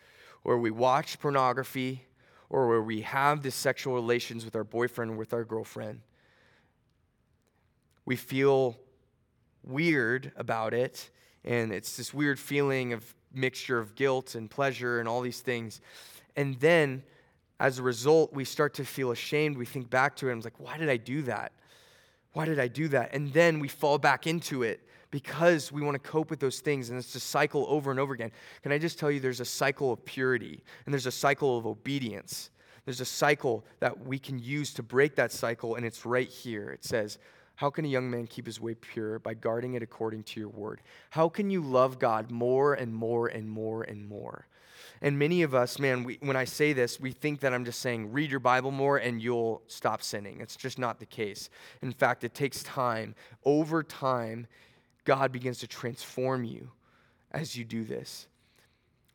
where 0.43 0.57
we 0.57 0.71
watch 0.71 1.19
pornography 1.19 2.05
or 2.52 2.68
where 2.68 2.82
we 2.82 3.00
have 3.00 3.42
this 3.44 3.56
sexual 3.56 3.94
relations 3.94 4.44
with 4.44 4.58
our 4.58 4.66
boyfriend 4.66 5.12
or 5.12 5.16
with 5.16 5.34
our 5.34 5.46
girlfriend. 5.46 6.02
We 8.04 8.18
feel 8.18 8.78
weird 9.64 10.34
about 10.36 10.74
it, 10.74 11.10
and 11.46 11.72
it's 11.72 11.96
this 11.96 12.14
weird 12.14 12.38
feeling 12.38 12.92
of 12.92 13.16
mixture 13.34 13.80
of 13.80 13.96
guilt 13.96 14.36
and 14.36 14.52
pleasure 14.52 15.00
and 15.00 15.08
all 15.08 15.22
these 15.22 15.40
things. 15.40 15.80
And 16.36 16.60
then 16.60 17.04
as 17.58 17.80
a 17.80 17.84
result, 17.84 18.34
we 18.34 18.44
start 18.44 18.74
to 18.76 18.84
feel 18.84 19.12
ashamed. 19.12 19.58
We 19.58 19.66
think 19.66 19.90
back 19.90 20.18
to 20.18 20.28
it 20.28 20.34
and 20.34 20.40
it's 20.40 20.46
like, 20.46 20.60
why 20.60 20.78
did 20.78 20.90
I 20.90 20.98
do 20.98 21.22
that? 21.22 21.54
Why 22.34 22.44
did 22.44 22.60
I 22.60 22.68
do 22.68 22.90
that? 22.90 23.14
And 23.14 23.32
then 23.32 23.60
we 23.60 23.70
fall 23.70 23.98
back 23.98 24.28
into 24.28 24.64
it 24.64 24.82
because 25.12 25.71
we 25.71 25.82
want 25.82 26.02
to 26.02 26.10
cope 26.10 26.30
with 26.30 26.39
those 26.39 26.62
things. 26.62 26.89
And 26.89 26.97
it's 26.97 27.13
a 27.15 27.19
cycle 27.19 27.65
over 27.69 27.91
and 27.91 28.00
over 28.00 28.13
again. 28.13 28.32
Can 28.63 28.71
I 28.71 28.78
just 28.78 28.97
tell 28.97 29.12
you 29.12 29.19
there's 29.19 29.41
a 29.41 29.45
cycle 29.45 29.91
of 29.91 30.04
purity 30.06 30.63
and 30.86 30.93
there's 30.93 31.06
a 31.06 31.12
cycle 31.12 31.58
of 31.58 31.67
obedience. 31.67 32.50
There's 32.86 33.02
a 33.02 33.06
cycle 33.06 33.63
that 33.80 34.06
we 34.06 34.17
can 34.17 34.39
use 34.39 34.74
to 34.74 34.84
break 34.84 35.15
that 35.15 35.32
cycle, 35.32 35.76
and 35.76 35.86
it's 35.86 36.04
right 36.04 36.28
here. 36.28 36.71
It 36.71 36.84
says, 36.84 37.19
how 37.56 37.69
can 37.69 37.86
a 37.86 37.88
young 37.88 38.10
man 38.10 38.26
keep 38.26 38.47
his 38.47 38.60
way 38.60 38.74
pure? 38.74 39.19
By 39.19 39.36
guarding 39.36 39.76
it 39.76 39.84
according 39.84 40.24
to 40.24 40.39
your 40.39 40.50
word. 40.50 40.82
How 41.12 41.30
can 41.30 41.52
you 41.52 41.62
love 41.62 42.00
God 42.00 42.32
more 42.32 42.74
and 42.74 42.91
more 42.91 43.28
and 43.28 43.47
more 43.47 43.84
and 43.84 44.08
more? 44.08 44.47
And 45.00 45.19
many 45.19 45.43
of 45.43 45.54
us, 45.54 45.78
man, 45.78 46.04
we, 46.04 46.17
when 46.21 46.36
I 46.36 46.45
say 46.45 46.74
this, 46.74 47.00
we 47.00 47.12
think 47.12 47.41
that 47.41 47.54
I'm 47.54 47.65
just 47.65 47.82
saying, 47.82 48.12
read 48.12 48.32
your 48.32 48.39
Bible 48.39 48.71
more 48.71 48.97
and 48.97 49.21
you'll 49.21 49.62
stop 49.67 50.02
sinning. 50.02 50.41
It's 50.41 50.56
just 50.56 50.80
not 50.80 51.00
the 51.00 51.06
case. 51.06 51.50
In 51.84 51.91
fact, 51.91 52.24
it 52.24 52.34
takes 52.34 52.63
time. 52.63 53.13
Over 53.45 53.84
time, 53.84 54.47
God 55.04 55.32
begins 55.32 55.60
to 55.60 55.68
transform 55.68 56.44
you 56.44 56.72
as 57.32 57.56
you 57.56 57.66
do 57.66 57.84
this. 57.84 58.28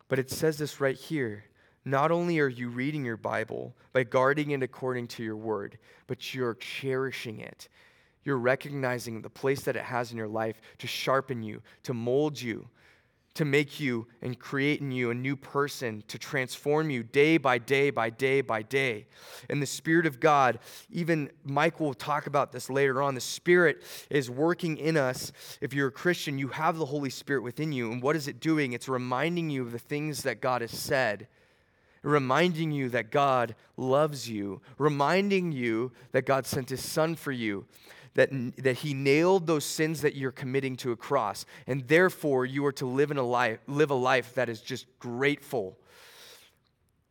But 0.08 0.18
it 0.18 0.30
says 0.30 0.58
this 0.58 0.80
right 0.80 0.96
here. 0.96 1.44
Not 1.84 2.10
only 2.10 2.40
are 2.40 2.48
you 2.48 2.68
reading 2.68 3.04
your 3.04 3.16
Bible 3.16 3.74
by 3.92 4.04
guarding 4.04 4.50
it 4.50 4.62
according 4.62 5.06
to 5.08 5.22
your 5.22 5.36
word, 5.36 5.78
but 6.06 6.34
you're 6.34 6.54
cherishing 6.54 7.40
it 7.40 7.68
you're 8.26 8.36
recognizing 8.36 9.22
the 9.22 9.30
place 9.30 9.62
that 9.62 9.76
it 9.76 9.84
has 9.84 10.10
in 10.10 10.18
your 10.18 10.26
life 10.26 10.60
to 10.78 10.88
sharpen 10.88 11.44
you, 11.44 11.62
to 11.84 11.94
mold 11.94 12.38
you, 12.38 12.68
to 13.36 13.44
make 13.44 13.78
you 13.78 14.06
and 14.22 14.38
create 14.38 14.80
in 14.80 14.90
you 14.90 15.10
a 15.10 15.14
new 15.14 15.36
person, 15.36 16.02
to 16.08 16.18
transform 16.18 16.90
you 16.90 17.02
day 17.02 17.38
by 17.38 17.58
day 17.58 17.90
by 17.90 18.10
day 18.10 18.40
by 18.40 18.62
day. 18.62 19.06
And 19.48 19.62
the 19.62 19.66
Spirit 19.66 20.06
of 20.06 20.20
God, 20.20 20.58
even 20.90 21.30
Mike 21.44 21.78
will 21.78 21.94
talk 21.94 22.26
about 22.26 22.52
this 22.52 22.68
later 22.68 23.02
on, 23.02 23.14
the 23.14 23.20
Spirit 23.20 23.82
is 24.10 24.30
working 24.30 24.76
in 24.78 24.96
us. 24.96 25.32
If 25.60 25.74
you're 25.74 25.88
a 25.88 25.92
Christian, 25.92 26.38
you 26.38 26.48
have 26.48 26.76
the 26.76 26.86
Holy 26.86 27.10
Spirit 27.10 27.42
within 27.42 27.72
you. 27.72 27.92
And 27.92 28.02
what 28.02 28.16
is 28.16 28.28
it 28.28 28.40
doing? 28.40 28.72
It's 28.72 28.88
reminding 28.88 29.50
you 29.50 29.62
of 29.62 29.72
the 29.72 29.78
things 29.78 30.22
that 30.24 30.40
God 30.40 30.62
has 30.62 30.72
said 30.72 31.28
reminding 32.02 32.70
you 32.70 32.88
that 32.90 33.10
God 33.10 33.56
loves 33.76 34.28
you, 34.28 34.60
reminding 34.78 35.50
you 35.50 35.90
that 36.12 36.24
God 36.24 36.46
sent 36.46 36.70
his 36.70 36.80
son 36.80 37.16
for 37.16 37.32
you, 37.32 37.66
that, 38.16 38.30
that 38.56 38.78
he 38.78 38.94
nailed 38.94 39.46
those 39.46 39.64
sins 39.64 40.00
that 40.00 40.14
you're 40.14 40.32
committing 40.32 40.74
to 40.78 40.90
a 40.90 40.96
cross. 40.96 41.44
And 41.66 41.86
therefore, 41.86 42.46
you 42.46 42.64
are 42.64 42.72
to 42.72 42.86
live, 42.86 43.10
in 43.10 43.18
a 43.18 43.22
life, 43.22 43.58
live 43.66 43.90
a 43.90 43.94
life 43.94 44.34
that 44.34 44.48
is 44.48 44.62
just 44.62 44.86
grateful, 44.98 45.78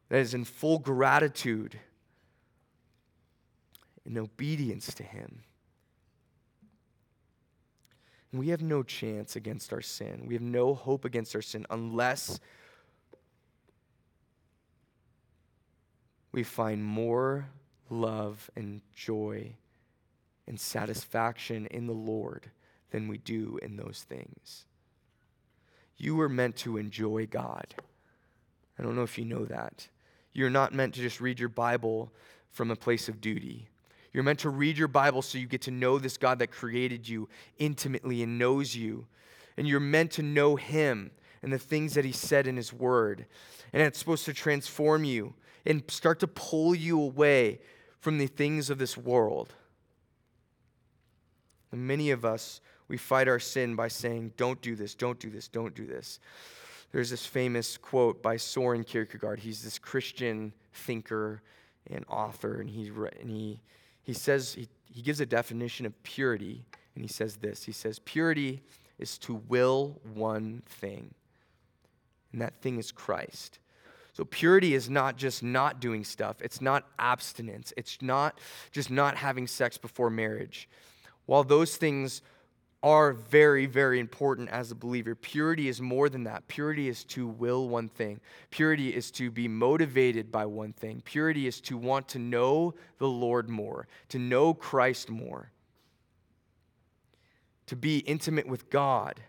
that 0.09 0.17
is 0.17 0.33
in 0.33 0.45
full 0.45 0.79
gratitude, 0.79 1.79
in 4.03 4.17
obedience 4.17 4.95
to 4.95 5.03
him. 5.03 5.43
We 8.33 8.49
have 8.49 8.63
no 8.63 8.81
chance 8.81 9.35
against 9.35 9.71
our 9.71 9.81
sin. 9.81 10.23
We 10.25 10.33
have 10.33 10.41
no 10.41 10.73
hope 10.73 11.05
against 11.05 11.35
our 11.35 11.41
sin 11.41 11.67
unless 11.69 12.39
we 16.31 16.41
find 16.41 16.83
more 16.83 17.47
love 17.91 18.49
and 18.55 18.81
joy 18.95 19.55
and 20.47 20.59
satisfaction 20.59 21.65
in 21.67 21.87
the 21.87 21.93
Lord 21.93 22.51
than 22.91 23.07
we 23.07 23.17
do 23.17 23.59
in 23.61 23.77
those 23.77 24.05
things. 24.07 24.65
You 25.97 26.15
were 26.15 26.29
meant 26.29 26.55
to 26.57 26.77
enjoy 26.77 27.25
God. 27.25 27.75
I 28.77 28.83
don't 28.83 28.95
know 28.95 29.03
if 29.03 29.17
you 29.17 29.25
know 29.25 29.45
that. 29.45 29.87
You're 30.33 30.49
not 30.49 30.73
meant 30.73 30.93
to 30.95 31.01
just 31.01 31.21
read 31.21 31.39
your 31.39 31.49
Bible 31.49 32.11
from 32.51 32.69
a 32.69 32.75
place 32.75 33.07
of 33.07 33.21
duty. 33.21 33.69
You're 34.11 34.23
meant 34.23 34.39
to 34.39 34.49
read 34.49 34.77
your 34.77 34.87
Bible 34.87 35.21
so 35.21 35.37
you 35.37 35.47
get 35.47 35.61
to 35.63 35.71
know 35.71 35.97
this 35.97 36.17
God 36.17 36.39
that 36.39 36.51
created 36.51 37.07
you 37.07 37.27
intimately 37.57 38.23
and 38.23 38.37
knows 38.37 38.75
you. 38.75 39.07
And 39.57 39.67
you're 39.67 39.79
meant 39.79 40.11
to 40.11 40.23
know 40.23 40.55
Him 40.57 41.11
and 41.41 41.51
the 41.51 41.59
things 41.59 41.93
that 41.93 42.05
He 42.05 42.11
said 42.11 42.47
in 42.47 42.57
His 42.57 42.73
Word. 42.73 43.25
And 43.73 43.81
it's 43.81 43.99
supposed 43.99 44.25
to 44.25 44.33
transform 44.33 45.03
you 45.03 45.33
and 45.65 45.83
start 45.89 46.19
to 46.19 46.27
pull 46.27 46.75
you 46.75 46.99
away 47.01 47.59
from 47.99 48.17
the 48.17 48.27
things 48.27 48.69
of 48.69 48.77
this 48.77 48.97
world. 48.97 49.53
And 51.75 51.85
many 51.85 52.11
of 52.11 52.23
us, 52.23 52.61
we 52.87 52.95
fight 52.95 53.27
our 53.27 53.37
sin 53.37 53.75
by 53.75 53.89
saying, 53.89 54.31
don't 54.37 54.61
do 54.61 54.77
this, 54.77 54.95
don't 54.95 55.19
do 55.19 55.29
this, 55.29 55.49
don't 55.49 55.75
do 55.75 55.85
this. 55.85 56.21
There's 56.93 57.09
this 57.09 57.25
famous 57.25 57.75
quote 57.75 58.23
by 58.23 58.37
Soren 58.37 58.85
Kierkegaard. 58.85 59.41
He's 59.41 59.61
this 59.61 59.77
Christian 59.77 60.53
thinker 60.71 61.41
and 61.91 62.05
author, 62.07 62.61
and 62.61 62.69
he, 62.69 62.89
and 63.19 63.29
he, 63.29 63.59
he 64.03 64.13
says, 64.13 64.53
he, 64.53 64.69
he 64.89 65.01
gives 65.01 65.19
a 65.19 65.25
definition 65.25 65.85
of 65.85 66.01
purity, 66.03 66.63
and 66.95 67.03
he 67.03 67.09
says 67.09 67.35
this 67.35 67.65
He 67.65 67.73
says, 67.73 67.99
Purity 67.99 68.63
is 68.97 69.17
to 69.17 69.33
will 69.49 69.99
one 70.13 70.63
thing, 70.65 71.13
and 72.31 72.41
that 72.41 72.61
thing 72.61 72.77
is 72.77 72.93
Christ. 72.93 73.59
So, 74.13 74.23
purity 74.23 74.75
is 74.75 74.89
not 74.89 75.17
just 75.17 75.43
not 75.43 75.81
doing 75.81 76.05
stuff, 76.05 76.37
it's 76.41 76.61
not 76.61 76.87
abstinence, 76.97 77.73
it's 77.75 78.01
not 78.01 78.39
just 78.71 78.89
not 78.89 79.17
having 79.17 79.45
sex 79.45 79.77
before 79.77 80.09
marriage. 80.09 80.69
While 81.25 81.43
those 81.43 81.77
things 81.77 82.21
are 82.83 83.13
very, 83.13 83.65
very 83.65 83.99
important 83.99 84.47
as 84.49 84.69
a 84.69 84.75
believer, 84.75 85.15
purity 85.15 85.67
is 85.67 85.81
more 85.81 86.07
than 86.07 86.25
that. 86.25 86.47
Purity 86.47 86.87
is 86.87 87.03
to 87.03 87.27
will 87.27 87.67
one 87.67 87.87
thing, 87.87 88.19
purity 88.51 88.93
is 88.93 89.09
to 89.09 89.31
be 89.31 89.47
motivated 89.47 90.31
by 90.31 90.45
one 90.45 90.71
thing, 90.71 91.01
purity 91.03 91.47
is 91.47 91.59
to 91.61 91.77
want 91.77 92.07
to 92.09 92.19
know 92.19 92.75
the 92.99 93.07
Lord 93.07 93.49
more, 93.49 93.87
to 94.09 94.19
know 94.19 94.53
Christ 94.53 95.09
more, 95.09 95.51
to 97.65 97.75
be 97.75 97.97
intimate 97.99 98.47
with 98.47 98.69
God, 98.69 99.19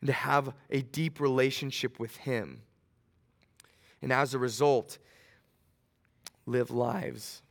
and 0.00 0.06
to 0.06 0.12
have 0.12 0.54
a 0.70 0.82
deep 0.82 1.18
relationship 1.18 1.98
with 1.98 2.16
Him. 2.18 2.62
And 4.00 4.12
as 4.12 4.32
a 4.32 4.38
result, 4.38 4.98
live 6.46 6.70
lives 6.70 7.42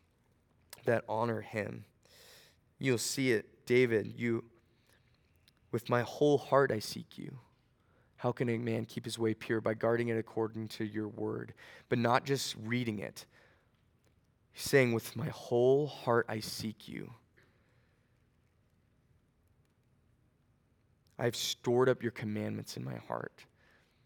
that 0.85 1.03
honor 1.09 1.41
Him. 1.41 1.83
You'll 2.79 2.97
see 2.97 3.31
it, 3.31 3.65
David, 3.65 4.13
you, 4.17 4.43
with 5.71 5.89
my 5.89 6.01
whole 6.01 6.37
heart 6.37 6.71
I 6.71 6.79
seek 6.79 7.17
you. 7.17 7.39
How 8.17 8.31
can 8.31 8.49
a 8.49 8.57
man 8.57 8.85
keep 8.85 9.05
his 9.05 9.19
way 9.19 9.33
pure? 9.33 9.59
By 9.59 9.73
guarding 9.73 10.09
it 10.09 10.17
according 10.17 10.69
to 10.69 10.85
your 10.85 11.07
word, 11.07 11.53
but 11.89 11.99
not 11.99 12.25
just 12.25 12.55
reading 12.63 12.99
it. 12.99 13.25
He's 14.53 14.63
saying, 14.63 14.93
With 14.93 15.15
my 15.15 15.29
whole 15.29 15.87
heart 15.87 16.25
I 16.29 16.39
seek 16.39 16.87
you. 16.87 17.13
I've 21.19 21.35
stored 21.35 21.89
up 21.89 22.01
your 22.01 22.11
commandments 22.11 22.77
in 22.77 22.83
my 22.83 22.95
heart. 23.07 23.45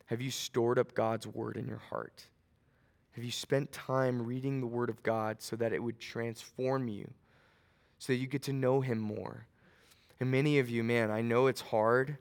Have 0.07 0.21
you 0.21 0.31
stored 0.31 0.79
up 0.79 0.93
God's 0.93 1.27
word 1.27 1.57
in 1.57 1.67
your 1.67 1.81
heart? 1.89 2.23
Have 3.11 3.23
you 3.23 3.31
spent 3.31 3.71
time 3.71 4.21
reading 4.21 4.61
the 4.61 4.67
Word 4.67 4.89
of 4.89 5.01
God 5.01 5.41
so 5.41 5.55
that 5.55 5.73
it 5.73 5.81
would 5.81 5.99
transform 5.99 6.87
you, 6.87 7.09
so 7.99 8.13
that 8.13 8.17
you 8.17 8.27
get 8.27 8.43
to 8.43 8.53
know 8.53 8.81
Him 8.81 8.99
more? 8.99 9.45
And 10.19 10.31
many 10.31 10.59
of 10.59 10.69
you, 10.69 10.83
man, 10.83 11.11
I 11.11 11.21
know 11.21 11.47
it's 11.47 11.61
hard. 11.61 12.17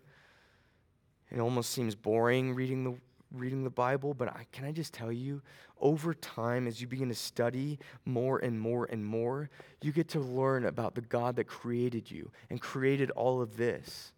It 1.30 1.40
almost 1.40 1.70
seems 1.70 1.94
boring 1.94 2.54
reading 2.54 2.84
the 2.84 2.96
reading 3.32 3.64
the 3.64 3.70
Bible, 3.70 4.14
but 4.14 4.28
I, 4.28 4.46
can 4.52 4.64
I 4.64 4.72
just 4.72 4.92
tell 4.92 5.12
you, 5.12 5.42
over 5.80 6.14
time, 6.14 6.66
as 6.66 6.80
you 6.80 6.86
begin 6.86 7.08
to 7.08 7.14
study 7.14 7.78
more 8.04 8.38
and 8.38 8.58
more 8.58 8.86
and 8.86 9.04
more, 9.04 9.50
you 9.82 9.92
get 9.92 10.08
to 10.10 10.20
learn 10.20 10.64
about 10.64 10.94
the 10.94 11.00
God 11.02 11.36
that 11.36 11.46
created 11.46 12.10
you 12.10 12.30
and 12.50 12.60
created 12.60 13.10
all 13.10 13.42
of 13.42 13.56
this. 13.56 14.12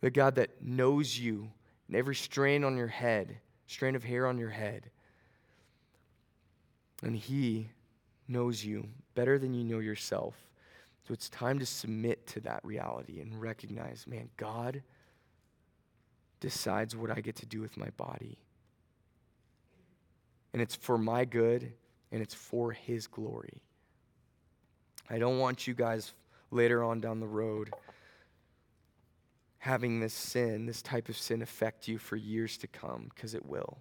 The 0.00 0.10
God 0.10 0.36
that 0.36 0.62
knows 0.62 1.18
you 1.18 1.50
and 1.88 1.96
every 1.96 2.14
strain 2.14 2.64
on 2.64 2.76
your 2.76 2.86
head, 2.86 3.38
strain 3.66 3.96
of 3.96 4.04
hair 4.04 4.26
on 4.26 4.38
your 4.38 4.50
head. 4.50 4.90
And 7.02 7.16
He 7.16 7.68
knows 8.28 8.64
you 8.64 8.88
better 9.14 9.38
than 9.38 9.54
you 9.54 9.64
know 9.64 9.78
yourself. 9.78 10.34
So 11.06 11.14
it's 11.14 11.28
time 11.28 11.58
to 11.58 11.66
submit 11.66 12.26
to 12.28 12.40
that 12.40 12.60
reality 12.64 13.20
and 13.20 13.40
recognize, 13.40 14.06
man, 14.06 14.28
God 14.36 14.82
decides 16.40 16.94
what 16.94 17.10
I 17.10 17.20
get 17.20 17.36
to 17.36 17.46
do 17.46 17.60
with 17.60 17.76
my 17.76 17.88
body. 17.96 18.38
And 20.52 20.60
it's 20.60 20.74
for 20.74 20.98
my 20.98 21.24
good 21.24 21.72
and 22.12 22.22
it's 22.22 22.34
for 22.34 22.72
His 22.72 23.06
glory. 23.06 23.62
I 25.08 25.18
don't 25.18 25.38
want 25.38 25.66
you 25.66 25.74
guys 25.74 26.12
later 26.50 26.82
on 26.82 27.00
down 27.00 27.20
the 27.20 27.26
road 27.26 27.70
having 29.58 30.00
this 30.00 30.14
sin, 30.14 30.66
this 30.66 30.82
type 30.82 31.08
of 31.08 31.16
sin, 31.16 31.42
affect 31.42 31.88
you 31.88 31.98
for 31.98 32.16
years 32.16 32.56
to 32.58 32.66
come, 32.66 33.10
because 33.14 33.34
it 33.34 33.44
will. 33.44 33.78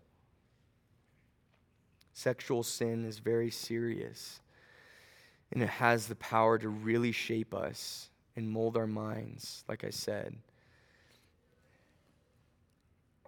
Sexual 2.17 2.63
sin 2.63 3.05
is 3.05 3.19
very 3.19 3.51
serious, 3.51 4.39
and 5.51 5.61
it 5.61 5.69
has 5.69 6.07
the 6.07 6.15
power 6.15 6.57
to 6.57 6.67
really 6.67 7.11
shape 7.11 7.53
us 7.53 8.09
and 8.35 8.49
mold 8.49 8.75
our 8.75 8.87
minds, 8.87 9.63
like 9.69 9.83
I 9.83 9.91
said. 9.91 10.35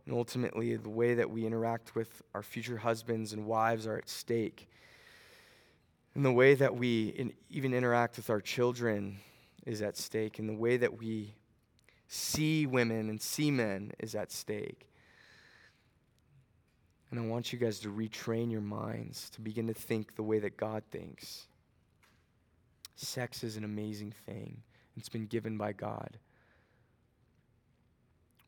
And 0.08 0.16
ultimately, 0.16 0.76
the 0.76 0.90
way 0.90 1.14
that 1.14 1.30
we 1.30 1.46
interact 1.46 1.94
with 1.94 2.24
our 2.34 2.42
future 2.42 2.78
husbands 2.78 3.32
and 3.32 3.46
wives 3.46 3.86
are 3.86 3.96
at 3.96 4.10
stake. 4.10 4.68
And 6.16 6.26
the 6.26 6.34
way 6.34 6.56
that 6.56 6.76
we 6.76 7.10
in, 7.10 7.34
even 7.52 7.76
interact 7.76 8.18
with 8.18 8.32
our 8.32 8.42
children 8.42 9.20
is 9.68 9.84
at 9.84 9.98
stake. 9.98 10.40
And 10.40 10.50
the 10.50 10.58
way 10.58 10.78
that 10.78 10.98
we 10.98 11.36
see 12.08 12.66
women 12.66 13.08
and 13.08 13.22
see 13.22 13.52
men 13.52 13.92
is 14.00 14.16
at 14.16 14.32
stake. 14.32 14.89
And 17.12 17.20
I 17.20 17.24
want 17.24 17.52
you 17.52 17.60
guys 17.60 17.80
to 17.80 17.90
retrain 17.90 18.52
your 18.52 18.62
minds 18.62 19.30
to 19.32 19.42
begin 19.42 19.68
to 19.68 19.74
think 19.74 20.16
the 20.16 20.24
way 20.24 20.40
that 20.40 20.58
God 20.58 20.84
thinks. 20.92 21.48
Sex 22.96 23.44
is 23.44 23.58
an 23.58 23.64
amazing 23.64 24.14
thing, 24.26 24.62
it's 24.98 25.10
been 25.10 25.26
given 25.26 25.58
by 25.58 25.74
God. 25.74 26.18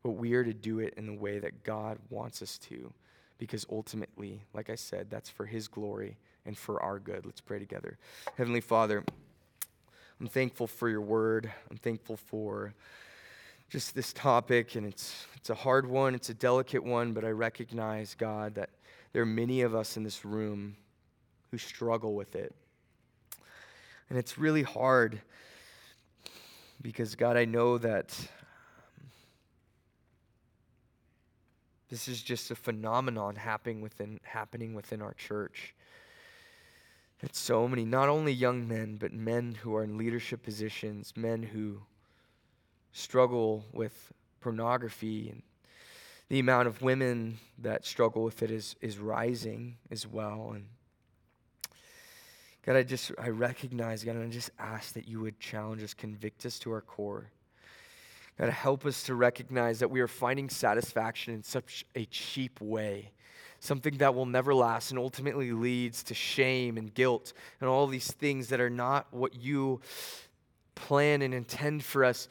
But 0.02 0.10
we 0.10 0.34
are 0.34 0.44
to 0.44 0.52
do 0.52 0.80
it 0.80 0.94
in 0.96 1.06
the 1.06 1.14
way 1.14 1.38
that 1.38 1.62
God 1.62 1.98
wants 2.10 2.42
us 2.42 2.58
to, 2.58 2.92
because 3.38 3.64
ultimately, 3.70 4.42
like 4.52 4.68
I 4.68 4.74
said, 4.74 5.08
that's 5.10 5.30
for 5.30 5.46
His 5.46 5.68
glory 5.68 6.18
and 6.44 6.58
for 6.58 6.82
our 6.82 6.98
good. 6.98 7.24
Let's 7.24 7.40
pray 7.40 7.60
together. 7.60 7.98
Heavenly 8.36 8.60
Father, 8.60 9.04
I'm 10.20 10.26
thankful 10.26 10.66
for 10.66 10.88
your 10.88 11.00
word. 11.00 11.50
I'm 11.70 11.76
thankful 11.76 12.16
for 12.16 12.74
just 13.72 13.94
this 13.94 14.12
topic, 14.12 14.74
and 14.74 14.84
it's, 14.86 15.24
it's 15.34 15.48
a 15.48 15.54
hard 15.54 15.86
one, 15.86 16.14
it's 16.14 16.28
a 16.28 16.34
delicate 16.34 16.84
one, 16.84 17.14
but 17.14 17.24
I 17.24 17.30
recognize, 17.30 18.14
God, 18.14 18.56
that 18.56 18.68
there 19.14 19.22
are 19.22 19.26
many 19.26 19.62
of 19.62 19.74
us 19.74 19.96
in 19.96 20.02
this 20.02 20.26
room 20.26 20.76
who 21.50 21.56
struggle 21.56 22.14
with 22.14 22.36
it. 22.36 22.54
And 24.10 24.18
it's 24.18 24.36
really 24.36 24.62
hard 24.62 25.22
because, 26.82 27.14
God, 27.14 27.38
I 27.38 27.46
know 27.46 27.78
that 27.78 28.14
um, 29.00 29.08
This 31.88 32.08
is 32.08 32.22
just 32.22 32.50
a 32.50 32.54
phenomenon 32.54 33.36
happening 33.36 33.80
within, 33.80 34.20
happening 34.22 34.74
within 34.74 35.00
our 35.00 35.14
church. 35.14 35.74
That 37.20 37.34
so 37.34 37.66
many, 37.66 37.86
not 37.86 38.10
only 38.10 38.32
young 38.32 38.68
men, 38.68 38.98
but 38.98 39.14
men 39.14 39.56
who 39.62 39.74
are 39.74 39.82
in 39.82 39.96
leadership 39.96 40.42
positions, 40.42 41.14
men 41.16 41.42
who 41.42 41.80
struggle 42.92 43.64
with 43.72 44.12
pornography 44.40 45.30
and 45.30 45.42
the 46.28 46.38
amount 46.38 46.66
of 46.66 46.80
women 46.80 47.38
that 47.58 47.84
struggle 47.84 48.22
with 48.22 48.42
it 48.42 48.50
is, 48.50 48.76
is 48.80 48.98
rising 48.98 49.76
as 49.90 50.06
well. 50.06 50.52
And 50.54 50.64
God, 52.64 52.76
I 52.76 52.84
just 52.84 53.12
I 53.18 53.28
recognize, 53.28 54.04
God, 54.04 54.16
and 54.16 54.24
I 54.24 54.28
just 54.28 54.50
ask 54.58 54.94
that 54.94 55.08
you 55.08 55.20
would 55.20 55.40
challenge 55.40 55.82
us, 55.82 55.94
convict 55.94 56.46
us 56.46 56.58
to 56.60 56.72
our 56.72 56.80
core. 56.80 57.30
God, 58.38 58.50
help 58.50 58.86
us 58.86 59.02
to 59.04 59.14
recognize 59.14 59.80
that 59.80 59.90
we 59.90 60.00
are 60.00 60.08
finding 60.08 60.48
satisfaction 60.48 61.34
in 61.34 61.42
such 61.42 61.84
a 61.94 62.04
cheap 62.06 62.60
way, 62.60 63.10
something 63.60 63.98
that 63.98 64.14
will 64.14 64.26
never 64.26 64.54
last 64.54 64.90
and 64.90 64.98
ultimately 64.98 65.52
leads 65.52 66.02
to 66.04 66.14
shame 66.14 66.78
and 66.78 66.94
guilt 66.94 67.32
and 67.60 67.68
all 67.68 67.86
these 67.86 68.10
things 68.10 68.48
that 68.48 68.60
are 68.60 68.70
not 68.70 69.06
what 69.10 69.34
you 69.34 69.80
plan 70.74 71.20
and 71.20 71.34
intend 71.34 71.84
for 71.84 72.04
us. 72.04 72.28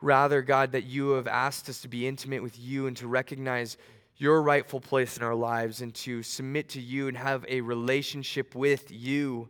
Rather, 0.00 0.42
God, 0.42 0.72
that 0.72 0.84
you 0.84 1.10
have 1.10 1.26
asked 1.26 1.68
us 1.68 1.80
to 1.82 1.88
be 1.88 2.06
intimate 2.06 2.42
with 2.42 2.58
you 2.58 2.86
and 2.86 2.96
to 2.98 3.06
recognize 3.06 3.76
your 4.16 4.42
rightful 4.42 4.80
place 4.80 5.16
in 5.16 5.22
our 5.22 5.34
lives 5.34 5.80
and 5.80 5.94
to 5.94 6.22
submit 6.22 6.68
to 6.70 6.80
you 6.80 7.08
and 7.08 7.16
have 7.16 7.44
a 7.48 7.60
relationship 7.60 8.54
with 8.54 8.90
you 8.90 9.48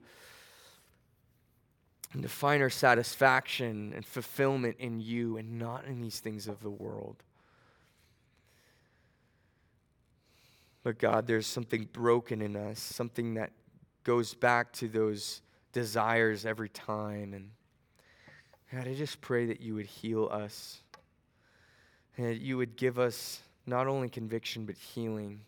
and 2.13 2.23
to 2.23 2.29
find 2.29 2.63
our 2.63 2.71
satisfaction 2.71 3.93
and 3.95 4.07
fulfillment 4.07 4.77
in 4.79 5.01
you 5.01 5.37
and 5.37 5.59
not 5.59 5.85
in 5.85 6.01
these 6.01 6.21
things 6.21 6.47
of 6.47 6.61
the 6.63 6.71
world. 6.71 7.23
But 10.85 10.99
God, 10.99 11.27
there's 11.27 11.47
something 11.47 11.89
broken 11.93 12.41
in 12.41 12.57
us, 12.57 12.79
something 12.79 13.35
that 13.35 13.51
goes 14.05 14.35
back 14.35 14.73
to 14.75 14.89
those 14.89 15.41
desires 15.73 16.47
every 16.47 16.69
time. 16.69 17.33
And 17.35 17.51
God, 18.75 18.89
I 18.89 18.95
just 18.95 19.21
pray 19.21 19.47
that 19.47 19.61
you 19.61 19.77
would 19.77 19.87
heal 19.87 20.29
us 20.33 20.81
and 22.17 22.27
that 22.27 22.41
you 22.41 22.57
would 22.57 22.75
give 22.75 22.99
us 22.99 23.41
not 23.67 23.87
only 23.87 24.09
conviction 24.09 24.67
but 24.67 24.75
healing. 24.75 25.41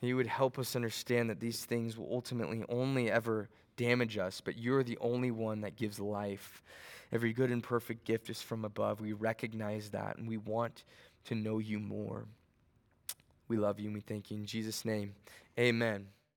You 0.00 0.16
would 0.16 0.26
help 0.26 0.58
us 0.58 0.74
understand 0.74 1.30
that 1.30 1.38
these 1.38 1.64
things 1.64 1.96
will 1.96 2.08
ultimately 2.10 2.64
only 2.68 3.08
ever 3.08 3.48
damage 3.76 4.18
us, 4.18 4.40
but 4.40 4.58
you're 4.58 4.82
the 4.82 4.98
only 5.00 5.30
one 5.30 5.60
that 5.60 5.76
gives 5.76 6.00
life. 6.00 6.60
Every 7.12 7.32
good 7.32 7.52
and 7.52 7.62
perfect 7.62 8.04
gift 8.04 8.30
is 8.30 8.42
from 8.42 8.64
above. 8.64 9.00
We 9.00 9.12
recognize 9.12 9.90
that, 9.90 10.18
and 10.18 10.26
we 10.26 10.38
want 10.38 10.82
to 11.26 11.36
know 11.36 11.58
you 11.58 11.78
more. 11.78 12.24
We 13.46 13.58
love 13.58 13.78
you 13.78 13.86
and 13.86 13.94
we 13.94 14.00
thank 14.00 14.30
you. 14.30 14.38
In 14.38 14.46
Jesus' 14.46 14.84
name, 14.84 15.14
amen. 15.56 16.08